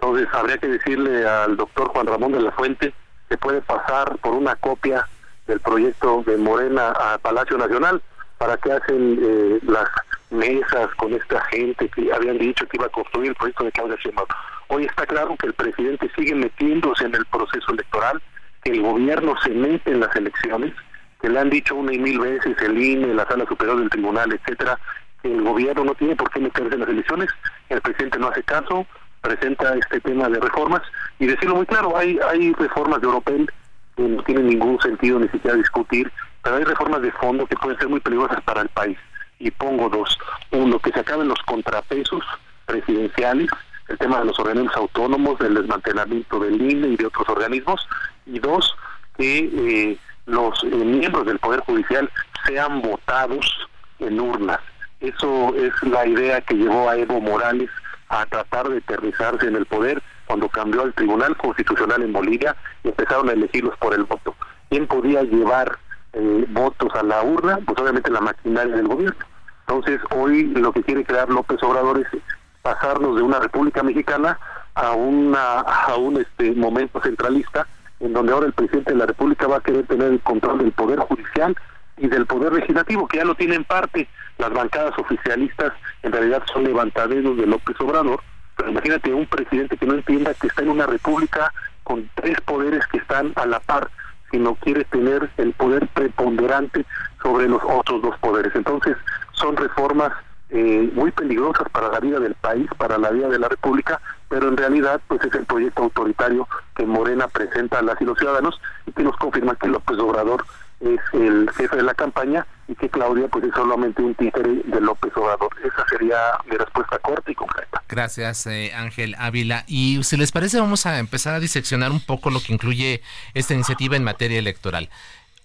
[0.00, 2.94] Entonces habría que decirle al doctor Juan Ramón de la Fuente
[3.28, 5.06] que puede pasar por una copia
[5.46, 8.00] del proyecto de Morena a Palacio Nacional
[8.38, 9.88] para que hacen eh, las
[10.30, 13.96] mesas con esta gente que habían dicho que iba a construir el proyecto de Claudia
[13.96, 14.28] Sheinbaum.
[14.68, 18.22] Hoy está claro que el presidente sigue metiéndose en el proceso electoral,
[18.62, 20.74] que el gobierno se mete en las elecciones,
[21.20, 24.32] que le han dicho una y mil veces el INE, la Sala Superior del Tribunal,
[24.32, 24.78] etcétera,
[25.22, 27.30] que el gobierno no tiene por qué meterse en las elecciones,
[27.70, 28.86] el presidente no hace caso,
[29.20, 30.82] presenta este tema de reformas
[31.18, 33.50] y decirlo muy claro, hay hay reformas de Europel
[33.96, 36.10] que no tienen ningún sentido ni siquiera discutir,
[36.42, 38.96] pero hay reformas de fondo que pueden ser muy peligrosas para el país.
[39.40, 40.16] Y pongo dos.
[40.52, 42.24] Uno, que se acaben los contrapesos
[42.64, 43.50] presidenciales,
[43.88, 47.86] el tema de los organismos autónomos, del desmantelamiento del INE y de otros organismos.
[48.26, 48.74] Y dos,
[49.16, 52.08] que eh, los eh, miembros del Poder Judicial
[52.46, 54.60] sean votados en urnas.
[55.00, 57.70] Eso es la idea que llevó a Evo Morales
[58.08, 62.88] a tratar de eternizarse en el poder cuando cambió al Tribunal Constitucional en Bolivia y
[62.88, 64.34] empezaron a elegirlos por el voto.
[64.70, 65.78] ¿Quién podía llevar
[66.12, 67.58] eh, votos a la urna?
[67.64, 69.24] Pues obviamente la maquinaria del gobierno.
[69.66, 72.20] Entonces hoy lo que quiere crear López Obrador es
[72.62, 74.38] pasarnos de una República Mexicana
[74.74, 77.66] a una a un este momento centralista
[78.00, 80.72] en donde ahora el presidente de la República va a querer tener el control del
[80.72, 81.56] poder judicial
[81.96, 86.42] y del poder legislativo que ya lo tiene en parte las bancadas oficialistas en realidad
[86.52, 88.20] son levantaderos de López Obrador
[88.56, 91.52] pero imagínate un presidente que no entienda que está en una república
[91.84, 93.88] con tres poderes que están a la par
[94.30, 96.84] sino quiere tener el poder preponderante
[97.22, 98.54] sobre los otros dos poderes.
[98.54, 98.96] Entonces
[99.32, 100.12] son reformas
[100.50, 104.48] eh, muy peligrosas para la vida del país, para la vida de la República, pero
[104.48, 108.60] en realidad pues es el proyecto autoritario que Morena presenta a las y los ciudadanos
[108.86, 110.44] y que nos confirma que López Obrador
[110.80, 114.80] es el jefe de la campaña y que Claudia pues es solamente un títere de
[114.80, 115.50] López Obrador.
[115.64, 116.16] Esa sería
[116.48, 117.82] mi respuesta corta y concreta.
[117.88, 119.64] Gracias, eh, Ángel Ávila.
[119.66, 123.02] Y si les parece, vamos a empezar a diseccionar un poco lo que incluye
[123.34, 124.90] esta iniciativa en materia electoral.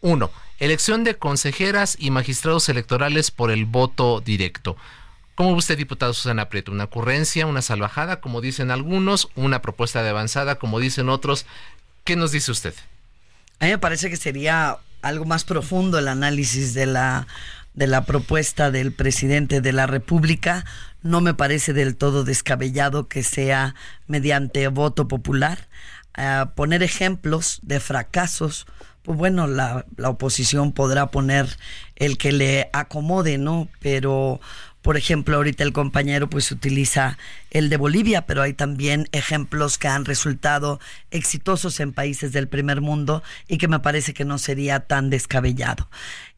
[0.01, 4.75] Uno, elección de consejeras y magistrados electorales por el voto directo.
[5.35, 6.71] ¿Cómo ve usted, diputado Susana Prieto?
[6.71, 11.47] ¿Una ocurrencia, una salvajada, como dicen algunos, una propuesta de avanzada, como dicen otros?
[12.03, 12.75] ¿Qué nos dice usted?
[13.59, 17.27] A mí me parece que sería algo más profundo el análisis de la,
[17.75, 20.65] de la propuesta del presidente de la República.
[21.03, 23.75] No me parece del todo descabellado que sea
[24.07, 25.67] mediante voto popular.
[26.55, 28.65] poner ejemplos de fracasos,
[29.03, 31.57] pues bueno, la, la oposición podrá poner
[31.97, 33.67] el que le acomode, ¿no?
[33.81, 34.39] Pero
[34.83, 37.17] por ejemplo, ahorita el compañero pues utiliza
[37.51, 42.81] el de Bolivia, pero hay también ejemplos que han resultado exitosos en países del primer
[42.81, 45.89] mundo y que me parece que no sería tan descabellado.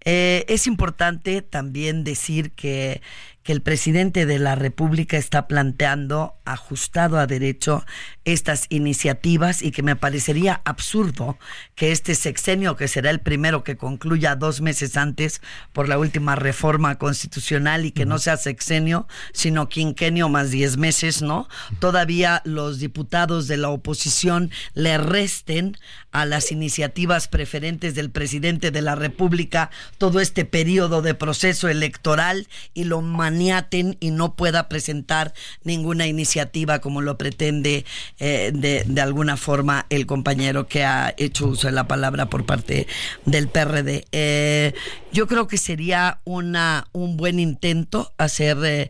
[0.05, 3.01] Eh, es importante también decir que
[3.45, 7.85] que el presidente de la República está planteando, ajustado a derecho,
[8.23, 11.37] estas iniciativas y que me parecería absurdo
[11.75, 16.35] que este sexenio, que será el primero que concluya dos meses antes por la última
[16.35, 21.47] reforma constitucional y que no sea sexenio, sino quinquenio más diez meses, ¿no?
[21.77, 25.77] Todavía los diputados de la oposición le resten
[26.11, 32.47] a las iniciativas preferentes del presidente de la República todo este periodo de proceso electoral
[32.73, 33.03] y lo
[33.35, 37.85] maniaten y no pueda presentar ninguna iniciativa como lo pretende
[38.19, 42.87] eh, de, alguna forma el compañero que ha hecho uso de la palabra por parte
[43.25, 44.05] del PRD.
[44.11, 44.73] Eh,
[45.11, 48.89] yo creo que sería una, un buen intento hacer eh,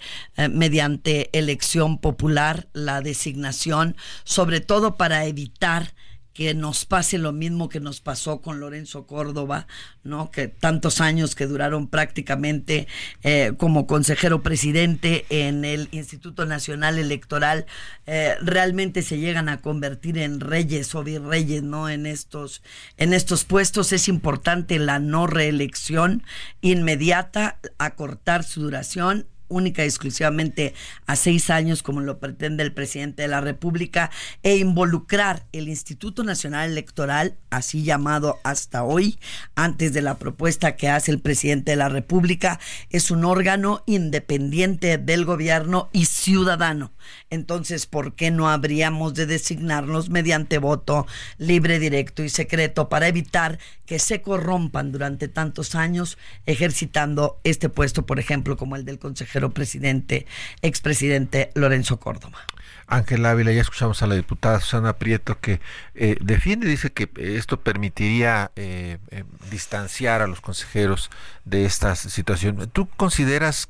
[0.50, 5.94] mediante elección popular la designación, sobre todo para evitar
[6.36, 9.68] que nos pase lo mismo que nos pasó con Lorenzo Córdoba,
[10.04, 10.32] ¿no?
[10.32, 12.90] Que tantos años que duraron prácticamente
[13.24, 17.66] eh, como consejero presidente en el Instituto Nacional Electoral,
[18.06, 21.88] eh, realmente se llegan a convertir en reyes o virreyes, ¿no?
[21.88, 22.62] En estos,
[22.98, 26.22] en estos puestos es importante la no reelección
[26.60, 30.74] inmediata, acortar su duración única y exclusivamente
[31.06, 34.12] a seis años, como lo pretende el presidente de la República,
[34.44, 39.20] e involucrar el Instituto Nacional Electoral, así llamado hasta hoy,
[39.56, 44.98] antes de la propuesta que hace el presidente de la República, es un órgano independiente
[44.98, 46.92] del gobierno y ciudadano.
[47.30, 51.06] Entonces, ¿por qué no habríamos de designarnos mediante voto
[51.38, 58.06] libre, directo y secreto para evitar que se corrompan durante tantos años ejercitando este puesto,
[58.06, 60.26] por ejemplo, como el del consejero presidente,
[60.62, 62.46] expresidente Lorenzo Córdoba?
[62.88, 65.60] Ángel Ávila, ya escuchamos a la diputada Susana Prieto que
[65.96, 71.10] eh, defiende, dice que esto permitiría eh, eh, distanciar a los consejeros
[71.46, 72.70] de esta situación.
[72.72, 73.70] ¿Tú consideras,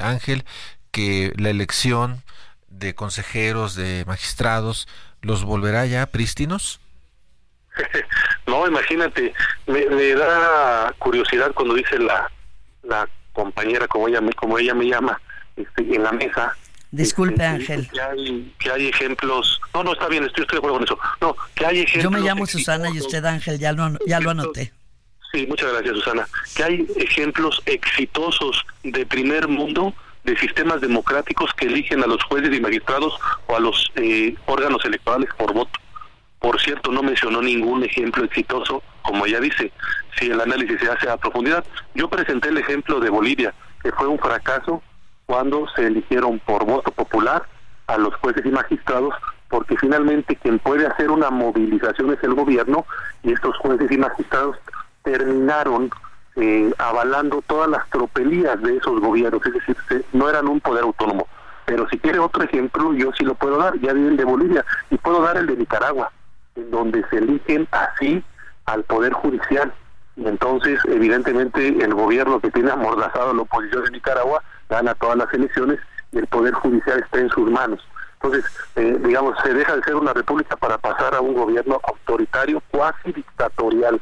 [0.00, 0.44] Ángel,
[0.92, 2.22] que la elección
[2.68, 4.86] de consejeros, de magistrados,
[5.22, 6.80] los volverá ya prístinos?
[8.46, 9.32] no, imagínate,
[9.66, 12.30] me, da curiosidad cuando dice la,
[12.82, 15.20] la compañera, como ella, me, como ella me llama,
[15.56, 16.56] este, en la mesa.
[16.90, 17.88] Disculpe, este, Ángel.
[17.90, 19.60] Que hay, que hay ejemplos.
[19.74, 20.98] No, no, está bien, estoy, estoy de acuerdo con eso.
[21.20, 22.04] No, que hay ejemplos.
[22.04, 24.72] Yo me llamo Susana y usted, Ángel, ya lo, ya lo anoté.
[25.32, 26.28] Sí, muchas gracias, Susana.
[26.54, 32.54] Que hay ejemplos exitosos de primer mundo de sistemas democráticos que eligen a los jueces
[32.54, 33.14] y magistrados
[33.46, 35.80] o a los eh, órganos electorales por voto.
[36.42, 39.72] Por cierto, no mencionó ningún ejemplo exitoso, como ella dice,
[40.18, 41.64] si el análisis se hace a profundidad.
[41.94, 44.82] Yo presenté el ejemplo de Bolivia, que fue un fracaso
[45.26, 47.44] cuando se eligieron por voto popular
[47.86, 49.14] a los jueces y magistrados,
[49.48, 52.86] porque finalmente quien puede hacer una movilización es el gobierno
[53.22, 54.56] y estos jueces y magistrados
[55.04, 55.90] terminaron
[56.36, 59.76] eh, avalando todas las tropelías de esos gobiernos, es decir,
[60.12, 61.28] no eran un poder autónomo.
[61.66, 64.64] Pero si quiere otro ejemplo, yo sí lo puedo dar, ya vi el de Bolivia,
[64.90, 66.10] y puedo dar el de Nicaragua,
[66.56, 68.22] en donde se eligen así
[68.66, 69.72] al Poder Judicial.
[70.16, 75.16] Y entonces, evidentemente, el gobierno que tiene amordazado a la oposición de Nicaragua gana todas
[75.16, 75.78] las elecciones
[76.12, 77.80] y el Poder Judicial está en sus manos.
[78.22, 78.44] Entonces,
[78.76, 83.12] eh, digamos, se deja de ser una república para pasar a un gobierno autoritario, cuasi
[83.12, 84.00] dictatorial.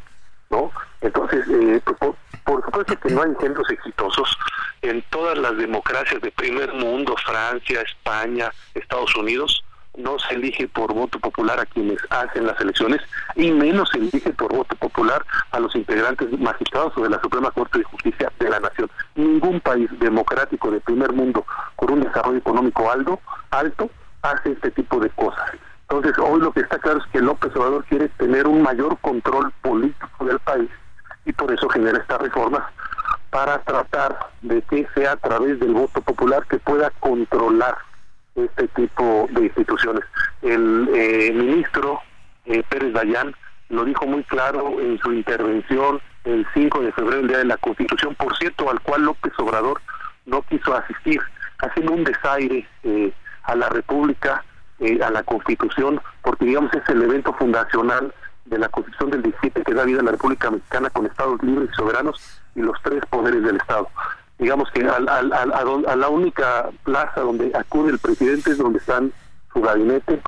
[0.51, 0.71] ¿no?
[1.01, 4.37] Entonces, eh, por, por, supuesto que no hay ejemplos exitosos
[4.83, 9.65] en todas las democracias de primer mundo, Francia, España, Estados Unidos,
[10.01, 13.01] no se elige por voto popular a quienes hacen las elecciones
[13.37, 17.79] y menos se elige por voto popular a los integrantes magistrados de la Suprema Corte
[17.79, 18.91] de Justicia de la Nación.
[19.15, 21.45] Ningún país democrático de primer mundo
[21.77, 23.91] con un desarrollo económico alto, alto
[24.23, 25.51] hace este tipo de cosas.
[25.89, 29.53] Entonces, hoy lo que está claro es que López Obrador quiere tener un mayor control
[29.63, 30.71] político del país
[31.25, 32.63] y por eso genera estas reformas
[33.31, 37.77] para tratar de que sea a través del voto popular que pueda controlar
[38.35, 40.05] este tipo de instituciones.
[40.43, 42.01] El eh, ministro
[42.47, 43.35] eh, Pérez Dayán
[43.69, 47.57] lo dijo muy claro en su intervención el 5 de febrero, el día de la
[47.57, 49.81] Constitución, por cierto, al cual López Obrador
[50.27, 51.21] no quiso asistir,
[51.59, 53.13] haciendo un desaire eh,
[53.45, 54.45] a la República,
[54.81, 58.13] a la Constitución, porque digamos es el evento fundacional
[58.47, 61.71] de la Constitución del 17 que da vida a la República Mexicana con estados libres
[61.73, 63.89] y soberanos y los tres poderes del Estado.
[64.41, 69.13] Digamos que a, la única plaza donde acude el presidente es donde están
[69.53, 70.21] su gabinete,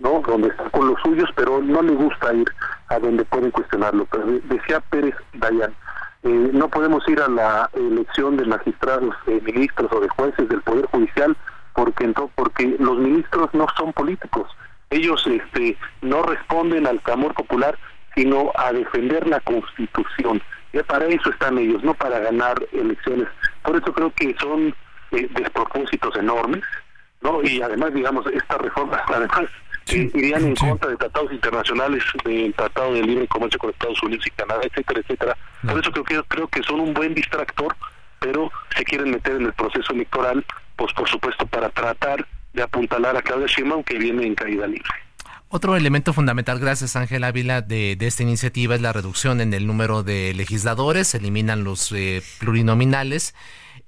[0.00, 0.20] ¿no?
[0.26, 2.50] Donde está con los suyos, pero no le gusta ir
[2.88, 4.06] a donde pueden cuestionarlo.
[4.10, 5.72] Pero decía Pérez Dayan,
[6.24, 10.86] eh, no podemos ir a la elección de magistrados, ministros o de jueces del Poder
[10.86, 11.36] Judicial
[11.74, 14.50] porque, porque los ministros no son políticos.
[14.90, 17.78] Ellos este, no responden al clamor popular,
[18.16, 20.42] sino a defender la Constitución.
[20.72, 23.28] Y para eso están ellos, no para ganar elecciones.
[23.62, 24.74] Por eso creo que son
[25.12, 26.62] eh, despropósitos enormes,
[27.20, 27.42] ¿no?
[27.42, 29.48] Y además, digamos, estas reformas, además,
[29.88, 34.26] eh, irían en contra de tratados internacionales, del Tratado de Libre Comercio con Estados Unidos
[34.26, 35.36] y Canadá, etcétera, etcétera.
[35.62, 37.74] Por eso creo que, creo que son un buen distractor,
[38.20, 40.44] pero se quieren meter en el proceso electoral,
[40.76, 44.90] pues por supuesto para tratar de apuntalar a Claudia Sheinbaum que viene en caída libre.
[45.52, 50.04] Otro elemento fundamental, gracias Ángel Ávila, de, esta iniciativa es la reducción en el número
[50.04, 53.34] de legisladores, se eliminan los eh, plurinominales.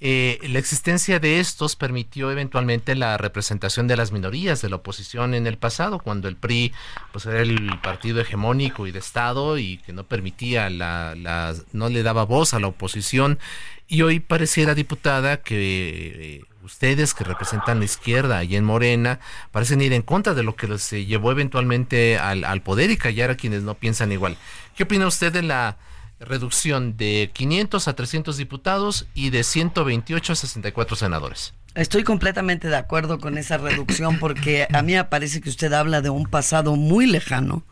[0.01, 5.35] Eh, la existencia de estos permitió eventualmente la representación de las minorías de la oposición
[5.35, 6.73] en el pasado, cuando el PRI
[7.13, 11.89] pues, era el partido hegemónico y de Estado y que no permitía la, la no
[11.89, 13.39] le daba voz a la oposición.
[13.87, 19.81] Y hoy pareciera, diputada, que eh, ustedes que representan la izquierda y en Morena parecen
[19.81, 23.37] ir en contra de lo que se llevó eventualmente al, al poder y callar a
[23.37, 24.37] quienes no piensan igual.
[24.77, 25.79] ¿Qué opina usted de la
[26.21, 31.55] reducción de 500 a 300 diputados y de 128 a 64 senadores?
[31.75, 36.03] Estoy completamente de acuerdo con esa reducción porque a mí me parece que usted habla
[36.03, 37.65] de un pasado muy lejano,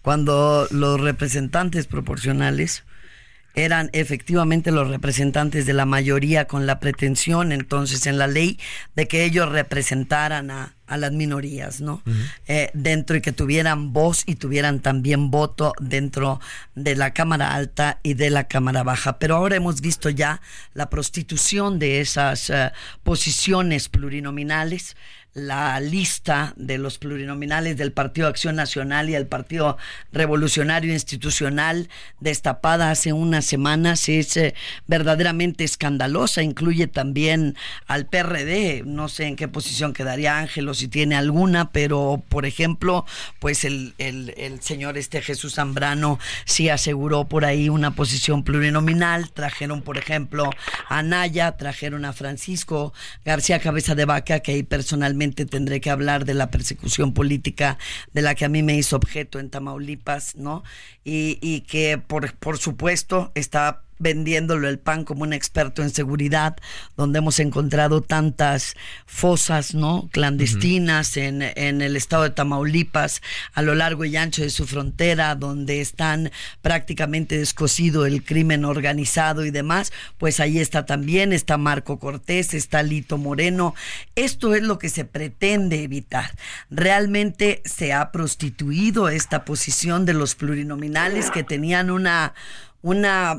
[0.00, 2.84] cuando los representantes proporcionales
[3.54, 8.58] eran efectivamente los representantes de la mayoría con la pretensión entonces en la ley
[8.96, 12.02] de que ellos representaran a, las minorías, ¿no?
[12.46, 16.38] Eh, dentro y que tuvieran voz y tuvieran también voto dentro
[16.74, 19.18] de la Cámara Alta y de la Cámara Baja.
[19.18, 20.42] Pero ahora hemos visto ya
[20.74, 22.72] la prostitución de esas eh,
[23.04, 24.94] posiciones plurinominales
[25.34, 29.78] la lista de los plurinominales del Partido Acción Nacional y el Partido
[30.12, 31.88] Revolucionario Institucional
[32.20, 34.54] destapada hace unas semanas es eh,
[34.86, 36.42] verdaderamente escandalosa.
[36.42, 37.56] Incluye también
[37.86, 38.82] al PRD.
[38.84, 43.06] No sé en qué posición quedaría Ángel o si tiene alguna, pero por ejemplo,
[43.38, 49.30] pues el, el, el señor este Jesús Zambrano sí aseguró por ahí una posición plurinominal.
[49.30, 50.50] Trajeron, por ejemplo,
[50.90, 52.92] a Naya, trajeron a Francisco
[53.24, 57.78] García Cabeza de Vaca, que ahí personalmente tendré que hablar de la persecución política
[58.12, 60.64] de la que a mí me hizo objeto en Tamaulipas, ¿no?
[61.04, 66.56] Y, y que por, por supuesto está vendiéndolo el pan como un experto en seguridad,
[66.96, 68.76] donde hemos encontrado tantas
[69.06, 73.22] fosas no clandestinas en, en, el estado de Tamaulipas,
[73.54, 76.30] a lo largo y ancho de su frontera, donde están
[76.60, 82.82] prácticamente descosido el crimen organizado y demás, pues ahí está también, está Marco Cortés, está
[82.82, 83.74] Lito Moreno.
[84.16, 86.32] Esto es lo que se pretende evitar.
[86.70, 92.34] Realmente se ha prostituido esta posición de los plurinominales que tenían una
[92.82, 93.38] una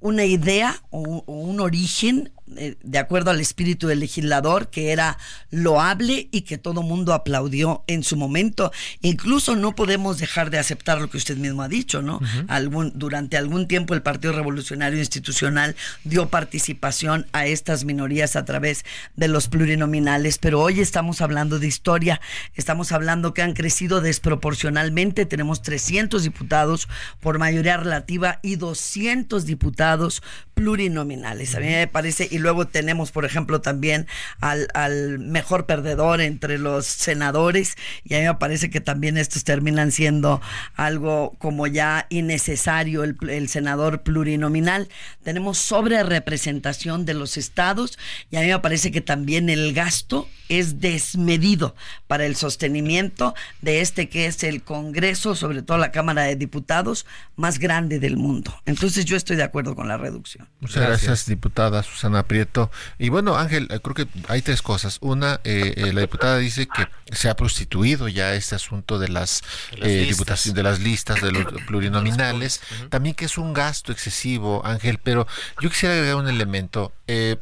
[0.00, 5.18] una idea o, un origen eh, de acuerdo al espíritu del legislador, que era
[5.50, 8.72] loable y que todo mundo aplaudió en su momento.
[9.02, 12.20] Incluso no podemos dejar de aceptar lo que usted mismo ha dicho, ¿no?
[12.48, 18.84] algún, durante algún tiempo el Partido Revolucionario Institucional dio participación a estas minorías a través
[19.16, 22.20] de los plurinominales, pero hoy estamos hablando de historia,
[22.54, 26.88] estamos hablando que han crecido desproporcionalmente, tenemos 300 diputados
[27.20, 30.22] por mayoría relativa y 200 diputados
[30.58, 31.54] plurinominales.
[31.54, 34.08] A mí me parece, y luego tenemos, por ejemplo, también
[34.40, 39.44] al, al mejor perdedor entre los senadores, y a mí me parece que también estos
[39.44, 40.42] terminan siendo
[40.74, 44.88] algo como ya innecesario, el, el senador plurinominal.
[45.22, 47.96] Tenemos sobre representación de los estados,
[48.28, 51.74] y a mí me parece que también el gasto es desmedido
[52.06, 57.06] para el sostenimiento de este que es el Congreso, sobre todo la Cámara de Diputados,
[57.36, 58.54] más grande del mundo.
[58.66, 60.48] Entonces yo estoy de acuerdo con la reducción.
[60.60, 62.70] Muchas gracias, diputada Susana Prieto.
[62.98, 64.98] Y bueno, Ángel, eh, creo que hay tres cosas.
[65.00, 69.42] Una, eh, eh, la diputada dice que se ha prostituido ya este asunto de las,
[69.80, 72.60] diputaciones, de las listas, de los plurinominales.
[72.88, 75.26] También que es un gasto excesivo, Ángel, pero
[75.60, 76.92] yo quisiera agregar un elemento.
[77.06, 77.36] Eh,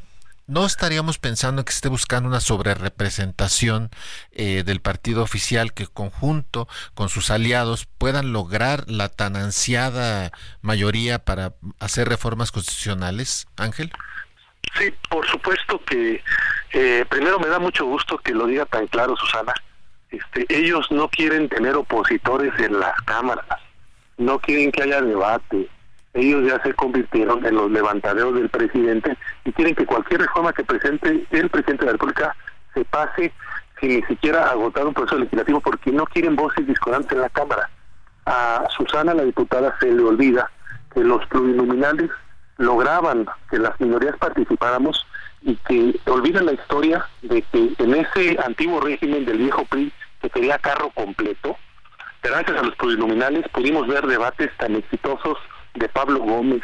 [0.47, 3.91] no estaríamos pensando que esté buscando una sobrerepresentación
[4.33, 10.31] eh, del partido oficial que conjunto con sus aliados puedan lograr la tan ansiada
[10.63, 13.93] mayoría para hacer reformas constitucionales, Ángel.
[14.79, 16.23] Sí, por supuesto que
[16.73, 19.55] eh, primero me da mucho gusto que lo diga tan claro Susana.
[20.11, 23.61] Este, ellos no quieren tener opositores en las cámaras,
[24.19, 25.69] no quieren que haya debate,
[26.17, 30.65] ellos ya se convirtieron en los levantaderos del presidente y quieren que cualquier reforma que
[30.65, 32.37] presente el presidente de la República
[32.75, 33.33] se pase
[33.81, 37.69] sin ni siquiera agotar un proceso legislativo porque no quieren voces discordantes en la Cámara.
[38.25, 40.51] A Susana, la diputada, se le olvida
[40.95, 42.11] que los plurinominales
[42.57, 45.07] lograban que las minorías participáramos
[45.43, 49.93] y que olvidan la historia de que en ese antiguo régimen del viejo PRI
[50.23, 51.57] que quería carro completo,
[52.23, 55.39] gracias a los plurinominales pudimos ver debates tan exitosos
[55.77, 56.63] de Pablo Gómez,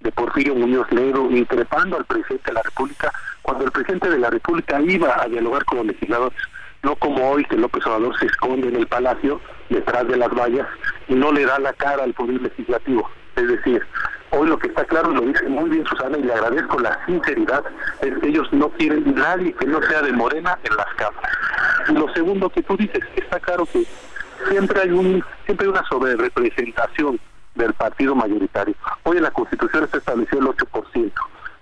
[0.00, 4.30] de Porfirio Muñoz Ledo, increpando al presidente de la República, cuando el presidente de la
[4.30, 6.38] República iba a dialogar con los legisladores,
[6.82, 10.66] no como hoy que López Obrador se esconde en el palacio detrás de las vallas
[11.08, 13.08] y no le da la cara al poder legislativo.
[13.36, 13.82] Es decir,
[14.30, 17.64] hoy lo que está claro, lo dice muy bien Susana y le agradezco la sinceridad,
[18.00, 21.32] es que ellos no quieren nadie que no sea de Morena en las cámaras.
[21.88, 23.84] Y lo segundo que tú dices, está claro que
[24.48, 27.20] siempre hay un siempre hay una sobrerepresentación
[27.54, 28.74] del partido mayoritario.
[29.04, 31.12] Hoy en la Constitución se estableció el 8%,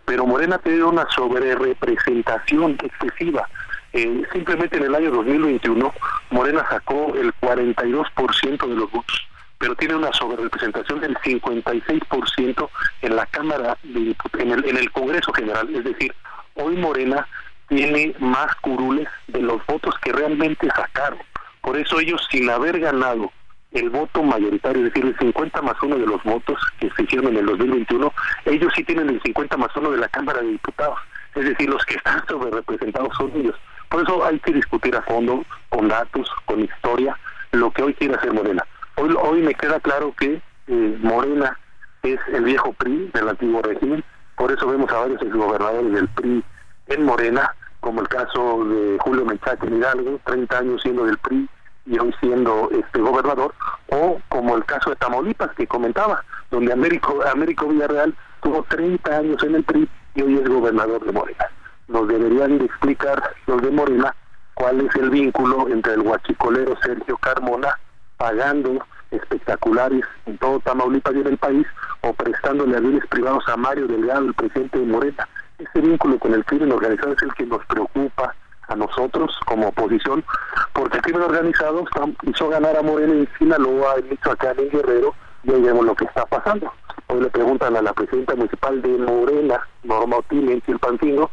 [0.05, 3.49] pero Morena tiene una sobrerepresentación excesiva.
[3.93, 5.93] Eh, simplemente en el año 2021
[6.31, 9.29] Morena sacó el 42% de los votos,
[9.59, 12.71] pero tiene una sobrerepresentación del 56%
[13.03, 15.69] en la Cámara, de, en, el, en el Congreso General.
[15.75, 16.15] Es decir,
[16.55, 17.27] hoy Morena
[17.69, 21.19] tiene más curules de los votos que realmente sacaron.
[21.61, 23.33] Por eso ellos, sin haber ganado
[23.73, 27.29] el voto mayoritario, es decir, el 50 más uno de los votos que se hicieron
[27.29, 28.13] en el 2021,
[28.47, 30.99] ellos sí tienen el 50 más uno de la Cámara de Diputados.
[31.35, 33.55] Es decir, los que están sobre representados son ellos.
[33.89, 37.17] Por eso hay que discutir a fondo, con datos, con historia,
[37.53, 38.65] lo que hoy quiere hacer Morena.
[38.97, 41.59] Hoy, hoy me queda claro que eh, Morena
[42.03, 44.05] es el viejo PRI del antiguo régimen,
[44.37, 46.45] por eso vemos a varios exgobernadores del PRI
[46.89, 51.49] en Morena, como el caso de Julio Menchaca en Hidalgo, 30 años siendo del PRI,
[51.87, 53.55] y hoy siendo este gobernador,
[53.89, 59.43] o como el caso de Tamaulipas que comentaba, donde Américo, Américo Villarreal tuvo 30 años
[59.43, 61.47] en el PRI y hoy es gobernador de Morena.
[61.89, 64.15] Nos deberían de explicar los de Morena
[64.55, 67.79] cuál es el vínculo entre el guachicolero Sergio Carmona
[68.21, 71.67] pagando espectaculares en todo Tamaulipas y en el país
[72.03, 75.29] o prestándole aviones privados a Mario Delgado, el presidente de Morena.
[75.59, 78.35] Ese vínculo con el crimen organizado es el que nos preocupa,
[78.71, 80.25] a nosotros como oposición,
[80.73, 81.85] porque el crimen organizado
[82.23, 86.05] hizo ganar a Morena en Sinaloa, en Michoacán, en Guerrero, y hoy vemos lo que
[86.05, 86.73] está pasando.
[87.09, 91.31] Hoy le preguntan a la presidenta municipal de Morena, Norma Otil, en Chilpancingo,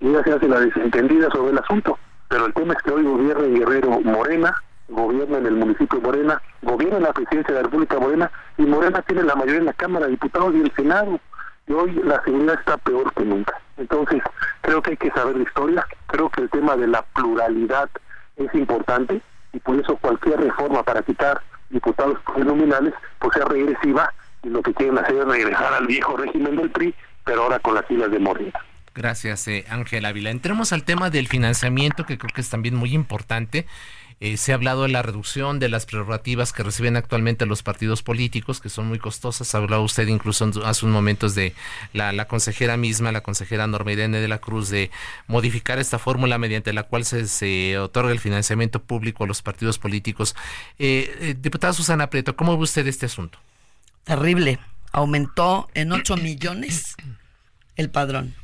[0.00, 1.98] y ella se hace la desentendida sobre el asunto.
[2.28, 4.54] Pero el tema es que hoy gobierna Guerrero Morena,
[4.88, 9.02] gobierna en el municipio Morena, gobierna en la presidencia de la República Morena, y Morena
[9.02, 11.18] tiene la mayoría en la Cámara de Diputados y el Senado
[11.66, 13.60] y hoy la seguridad está peor que nunca.
[13.76, 14.22] Entonces,
[14.62, 17.90] creo que hay que saber de historia, creo que el tema de la pluralidad
[18.36, 19.20] es importante
[19.52, 24.12] y por eso cualquier reforma para quitar diputados plurinominales pues sea regresiva
[24.42, 27.74] y lo que quieren hacer es regresar al viejo régimen del PRI, pero ahora con
[27.74, 28.58] las filas de Morena.
[28.94, 30.30] Gracias, eh, Ángel Ávila.
[30.30, 33.66] Entremos al tema del financiamiento, que creo que es también muy importante.
[34.18, 38.02] Eh, se ha hablado de la reducción de las prerrogativas que reciben actualmente los partidos
[38.02, 39.54] políticos, que son muy costosas.
[39.54, 41.54] Ha hablado usted incluso hace unos momentos de
[41.92, 44.90] la, consejera misma, la consejera Norma Irene de la Cruz, de
[45.26, 50.34] modificar esta fórmula mediante la cual se, otorga el financiamiento público a los partidos políticos.
[50.78, 53.38] Eh, eh, diputada Susana Prieto, ¿cómo ve usted este asunto?
[54.04, 54.58] Terrible.
[54.92, 56.96] Aumentó en 8 millones
[57.76, 58.34] el padrón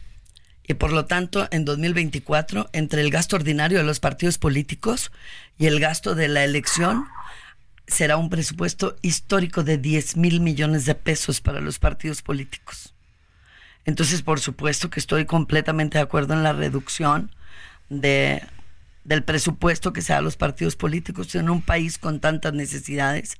[0.75, 5.13] por lo tanto en 2024 entre el gasto ordinario de los partidos políticos
[5.59, 7.07] y el gasto de la elección
[7.87, 12.95] será un presupuesto histórico de 10 mil millones de pesos para los partidos políticos.
[13.85, 17.35] Entonces, por supuesto que estoy completamente de acuerdo en la reducción
[17.89, 18.43] de,
[19.05, 23.39] del presupuesto que se da a los partidos políticos en un país con tantas necesidades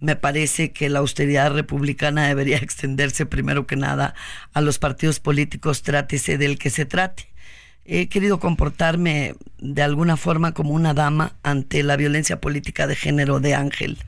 [0.00, 4.14] me parece que la austeridad republicana debería extenderse primero que nada
[4.52, 7.28] a los partidos políticos, trátese del que se trate.
[7.84, 13.40] he querido comportarme de alguna forma como una dama ante la violencia política de género
[13.40, 13.98] de Ángel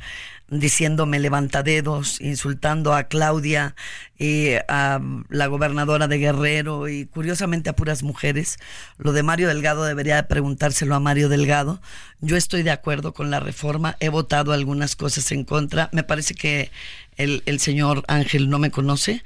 [0.49, 3.75] diciéndome levantadedos, insultando a Claudia
[4.19, 8.59] y a la gobernadora de Guerrero y curiosamente a puras mujeres.
[8.99, 11.81] Lo de Mario Delgado debería preguntárselo a Mario Delgado.
[12.21, 15.91] Yo estoy de acuerdo con la reforma, he votado algunas cosas en contra.
[15.93, 16.71] Me parece que
[17.17, 19.25] el, el señor Ángel no me conoce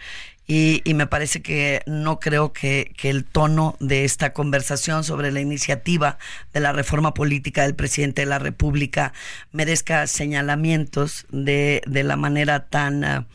[0.52, 6.18] y, me parece que no creo que, el tono de esta conversación sobre la iniciativa
[6.52, 9.12] de la reforma política del presidente de la República
[9.52, 13.28] merezca señalamientos de, la manera tan...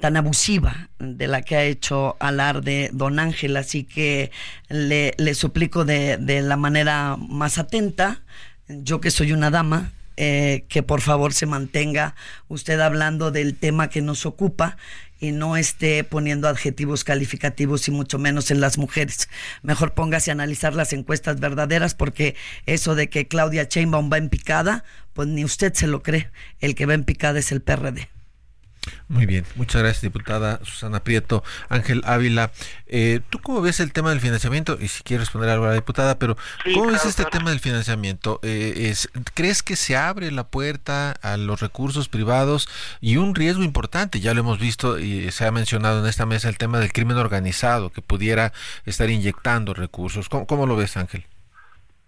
[0.00, 4.30] Tan abusiva de la que ha hecho alarde don Ángel, así que
[4.70, 8.22] le, suplico de, de, la manera más atenta,
[8.66, 9.92] yo que soy una dama,
[10.22, 12.14] eh, que por favor se mantenga
[12.46, 14.76] usted hablando del tema que nos ocupa
[15.18, 19.30] y no esté poniendo adjetivos calificativos y mucho menos en las mujeres.
[19.62, 24.28] Mejor póngase a analizar las encuestas verdaderas porque eso de que Claudia Sheinbaum va en
[24.28, 26.30] picada, pues ni usted se lo cree.
[26.60, 28.10] El que va en picada es el PRD.
[29.08, 32.50] Muy bien, muchas gracias diputada Susana Prieto, Ángel Ávila.
[32.86, 34.78] Eh, ¿Tú cómo ves el tema del financiamiento?
[34.80, 36.36] Y si quieres responder algo a la diputada, pero
[36.74, 38.40] ¿cómo ves este tema del financiamiento?
[38.42, 42.68] Eh, es, ¿Crees que se abre la puerta a los recursos privados
[43.00, 44.20] y un riesgo importante?
[44.20, 47.18] Ya lo hemos visto y se ha mencionado en esta mesa el tema del crimen
[47.18, 48.52] organizado que pudiera
[48.86, 50.28] estar inyectando recursos.
[50.28, 51.24] ¿Cómo, lo ves, Ángel?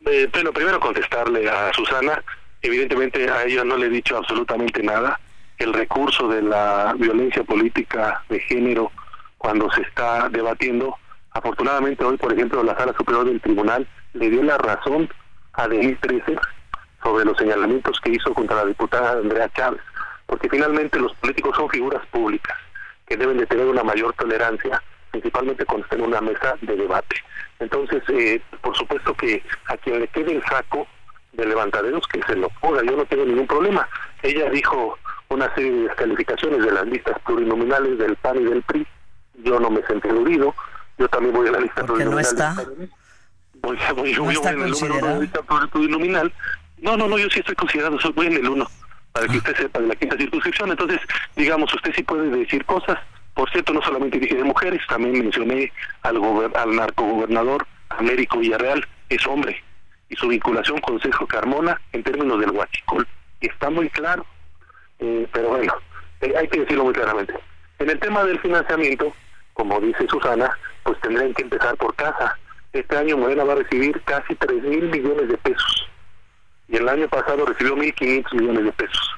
[0.06, 2.22] Eh, bueno, primero contestarle a Susana.
[2.62, 5.18] Evidentemente a ella no le he dicho absolutamente nada
[5.58, 8.90] el recurso de la violencia política de género
[9.38, 10.96] cuando se está debatiendo.
[11.32, 15.08] Afortunadamente hoy, por ejemplo, la Sala Superior del Tribunal le dio la razón
[15.54, 16.38] a Denis Trecer
[17.02, 19.80] sobre los señalamientos que hizo contra la diputada Andrea Chávez,
[20.26, 22.56] porque finalmente los políticos son figuras públicas
[23.06, 27.16] que deben de tener una mayor tolerancia, principalmente cuando estén en una mesa de debate.
[27.58, 30.86] Entonces, eh, por supuesto que a quien le quede el saco
[31.32, 33.88] de levantaderos, que se lo ponga, yo no tengo ningún problema.
[34.22, 34.98] Ella dijo
[35.32, 38.86] una serie de descalificaciones de las listas plurinominales del PAN y del PRI.
[39.44, 40.54] Yo no me sentí aludido.
[40.98, 42.14] Yo también voy a la lista plurinominal.
[42.14, 42.54] No está?
[43.54, 46.32] Voy, voy, yo voy en el número de la lista plurinominal.
[46.78, 48.66] No, no, no, yo sí estoy considerado, soy, voy en el uno,
[49.12, 50.70] para que usted sepa de la quinta circunscripción.
[50.70, 51.00] Entonces,
[51.36, 52.98] digamos, usted sí puede decir cosas.
[53.34, 55.72] Por cierto, no solamente dije de mujeres, también mencioné
[56.02, 56.20] al,
[56.54, 59.62] al narcogobernador Américo Villarreal, es hombre,
[60.08, 63.06] y su vinculación con Sergio Carmona en términos del huachicol.
[63.40, 64.26] Y está muy claro,
[65.02, 65.74] eh, pero bueno,
[66.20, 67.34] eh, hay que decirlo muy claramente.
[67.80, 69.12] En el tema del financiamiento,
[69.52, 70.50] como dice Susana,
[70.84, 72.38] pues tendrían que empezar por casa.
[72.72, 75.88] Este año Morena va a recibir casi 3 mil millones de pesos
[76.68, 79.10] y el año pasado recibió 1.500 millones de pesos.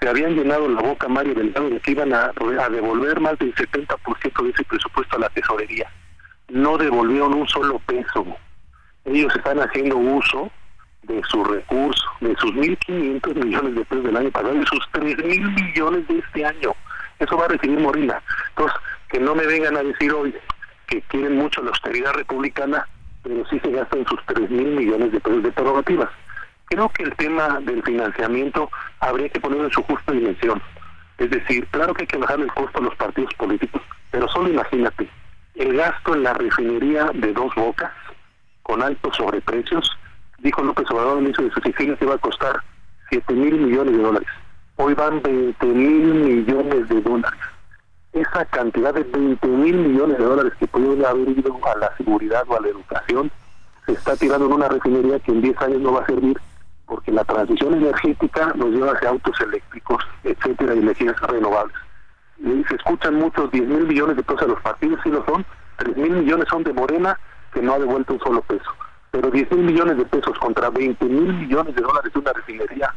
[0.00, 3.54] Se habían llenado la boca Mario Delgado de que iban a, a devolver más del
[3.54, 5.90] 70% de ese presupuesto a la tesorería.
[6.48, 8.26] No devolvieron un solo peso.
[9.06, 10.52] Ellos están haciendo uso
[11.06, 15.64] de sus recursos, de sus 1.500 millones de pesos del año pasado y sus 3.000
[15.64, 16.74] millones de este año.
[17.18, 18.20] Eso va a recibir Morina.
[18.50, 18.78] Entonces,
[19.08, 20.34] que no me vengan a decir hoy
[20.86, 22.86] que quieren mucho la austeridad republicana,
[23.22, 26.10] pero sí se gastan sus 3.000 millones de pesos de prerrogativas.
[26.66, 30.60] Creo que el tema del financiamiento habría que ponerlo en su justa dimensión.
[31.18, 34.48] Es decir, claro que hay que bajar el costo a los partidos políticos, pero solo
[34.48, 35.08] imagínate,
[35.54, 37.92] el gasto en la refinería de dos bocas,
[38.62, 39.96] con altos sobreprecios,
[40.44, 42.60] dijo López Obrador en inicio de su sesión que iba a costar
[43.08, 44.28] 7 mil millones de dólares.
[44.76, 47.40] Hoy van 20 mil millones de dólares.
[48.12, 52.44] Esa cantidad de 20 mil millones de dólares que pudieron haber ido a la seguridad
[52.46, 53.30] o a la educación
[53.86, 56.38] se está tirando en una refinería que en 10 años no va a servir
[56.86, 61.76] porque la transición energética nos lleva hacia autos eléctricos, etcétera, y energías renovables.
[62.68, 65.46] se escuchan muchos 10 mil millones de pesos a los partidos, sí lo son,
[65.78, 67.18] 3 mil millones son de Morena,
[67.54, 68.70] que no ha devuelto un solo peso
[69.14, 72.92] pero 10 mil millones de pesos contra 20 mil millones de dólares de una refinería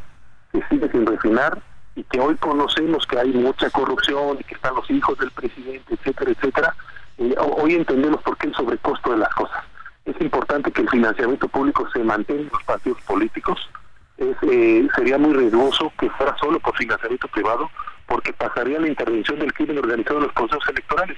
[0.50, 1.62] que sigue sin refinar
[1.94, 5.94] y que hoy conocemos que hay mucha corrupción y que están los hijos del presidente,
[5.94, 6.74] etcétera, etcétera,
[7.18, 9.62] eh, hoy entendemos por qué el sobrecosto de las cosas.
[10.06, 13.70] Es importante que el financiamiento público se mantenga en los partidos políticos.
[14.16, 17.70] Eh, sería muy riesgoso que fuera solo por financiamiento privado,
[18.06, 21.16] porque pasaría la intervención del crimen organizado en los procesos electorales.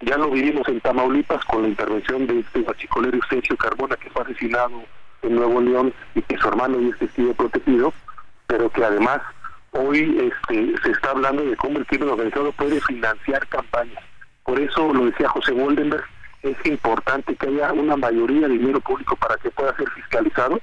[0.00, 4.22] Ya lo vivimos en Tamaulipas con la intervención de este guachicolero Sergio Carbona, que fue
[4.22, 4.82] asesinado
[5.22, 7.92] en Nuevo León y que su hermano es testigo protegido,
[8.46, 9.20] pero que además
[9.72, 14.02] hoy este, se está hablando de cómo el crimen organizado puede financiar campañas.
[14.44, 16.04] Por eso lo decía José Woldenberg,
[16.42, 20.60] es importante que haya una mayoría de dinero público para que pueda ser fiscalizado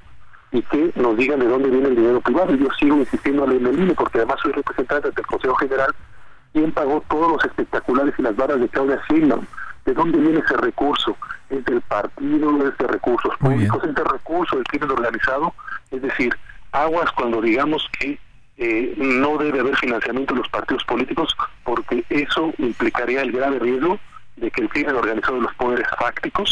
[0.51, 2.55] y que nos digan de dónde viene el dinero privado.
[2.55, 5.93] Yo sigo insistiendo en el INE porque además soy representante del Consejo General
[6.57, 9.45] quién pagó todos los espectaculares y las barras de Claudia Sheinbaum,
[9.85, 11.15] de dónde viene ese recurso,
[11.51, 15.53] es del partido, es de recursos públicos, es de recursos del crimen organizado,
[15.91, 16.35] es decir,
[16.71, 18.19] aguas cuando digamos que
[18.57, 23.99] eh, no debe haber financiamiento de los partidos políticos porque eso implicaría el grave riesgo
[24.35, 26.51] de que el crimen organizado de los poderes fácticos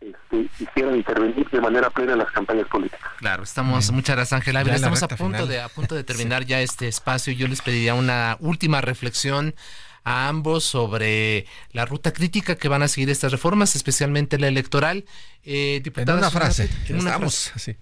[0.00, 3.00] este, quisieran intervenir de manera plena en las campañas políticas.
[3.18, 6.88] Claro, estamos, muchas gracias Ángel estamos a punto de a punto de terminar ya este
[6.88, 7.32] espacio.
[7.32, 9.54] Yo les pediría una última reflexión
[10.04, 15.04] a ambos sobre la ruta crítica que van a seguir estas reformas, especialmente la electoral.
[15.42, 17.76] Eh, una frase, estamos así.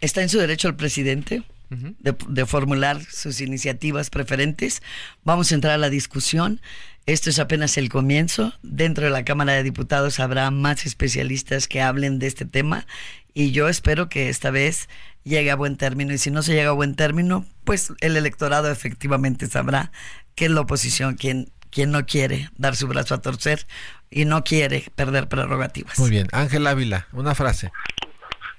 [0.00, 4.82] Está en su derecho el presidente de, de, formular sus iniciativas preferentes.
[5.22, 6.60] Vamos a entrar a la discusión.
[7.06, 8.52] Esto es apenas el comienzo.
[8.62, 12.86] Dentro de la Cámara de Diputados habrá más especialistas que hablen de este tema
[13.34, 14.88] y yo espero que esta vez
[15.24, 16.12] llegue a buen término.
[16.12, 19.90] Y si no se llega a buen término, pues el electorado efectivamente sabrá
[20.36, 23.66] que es la oposición quien, quien no quiere dar su brazo a torcer
[24.08, 25.98] y no quiere perder prerrogativas.
[25.98, 27.72] Muy bien, Ángel Ávila, una frase.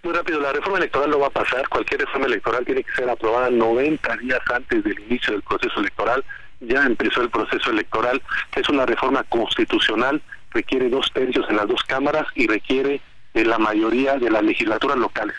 [0.04, 1.70] Muy rápido, la reforma electoral no va a pasar.
[1.70, 6.26] Cualquier reforma electoral tiene que ser aprobada 90 días antes del inicio del proceso electoral.
[6.68, 8.22] Ya empezó el proceso electoral.
[8.56, 13.02] Es una reforma constitucional, requiere dos tercios en las dos cámaras y requiere
[13.34, 15.36] de la mayoría de las legislaturas locales.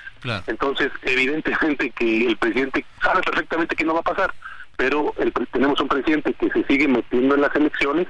[0.46, 4.34] Entonces, evidentemente que el presidente sabe perfectamente que no va a pasar
[4.76, 8.08] pero el, tenemos un presidente que se sigue metiendo en las elecciones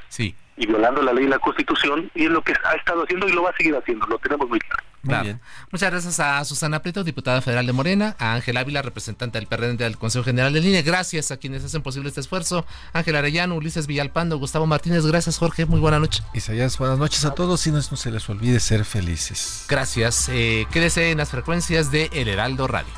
[0.56, 3.32] y violando la ley y la constitución, y es lo que ha estado haciendo y
[3.32, 4.82] lo va a seguir haciendo, lo tenemos muy claro.
[5.04, 5.36] Muy
[5.70, 9.76] Muchas gracias a Susana Prieto, diputada federal de Morena, a Ángel Ávila, representante del PRD
[9.76, 10.82] del Consejo General de Línea.
[10.82, 12.66] Gracias a quienes hacen posible este esfuerzo.
[12.92, 15.06] Ángel Arellano, Ulises Villalpando, Gustavo Martínez.
[15.06, 15.66] Gracias, Jorge.
[15.66, 16.22] Muy buena noche.
[16.32, 19.66] Isaías, buenas noches a todos y no, se les olvide ser felices.
[19.68, 20.28] Gracias.
[20.30, 22.92] Eh, quédese en las frecuencias de El Heraldo Radio.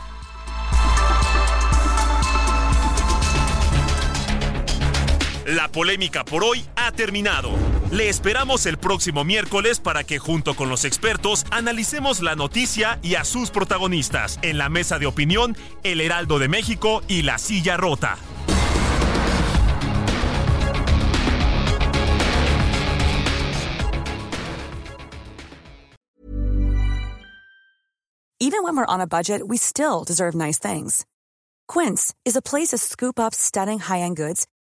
[5.46, 7.50] La polémica por hoy ha terminado.
[7.92, 13.14] Le esperamos el próximo miércoles para que junto con los expertos analicemos la noticia y
[13.14, 17.76] a sus protagonistas en la mesa de opinión El Heraldo de México y La Silla
[17.76, 18.18] Rota.
[28.40, 31.06] Even when we're on a budget, we still deserve nice things.
[31.68, 34.46] Quince is a place to scoop up stunning high-end goods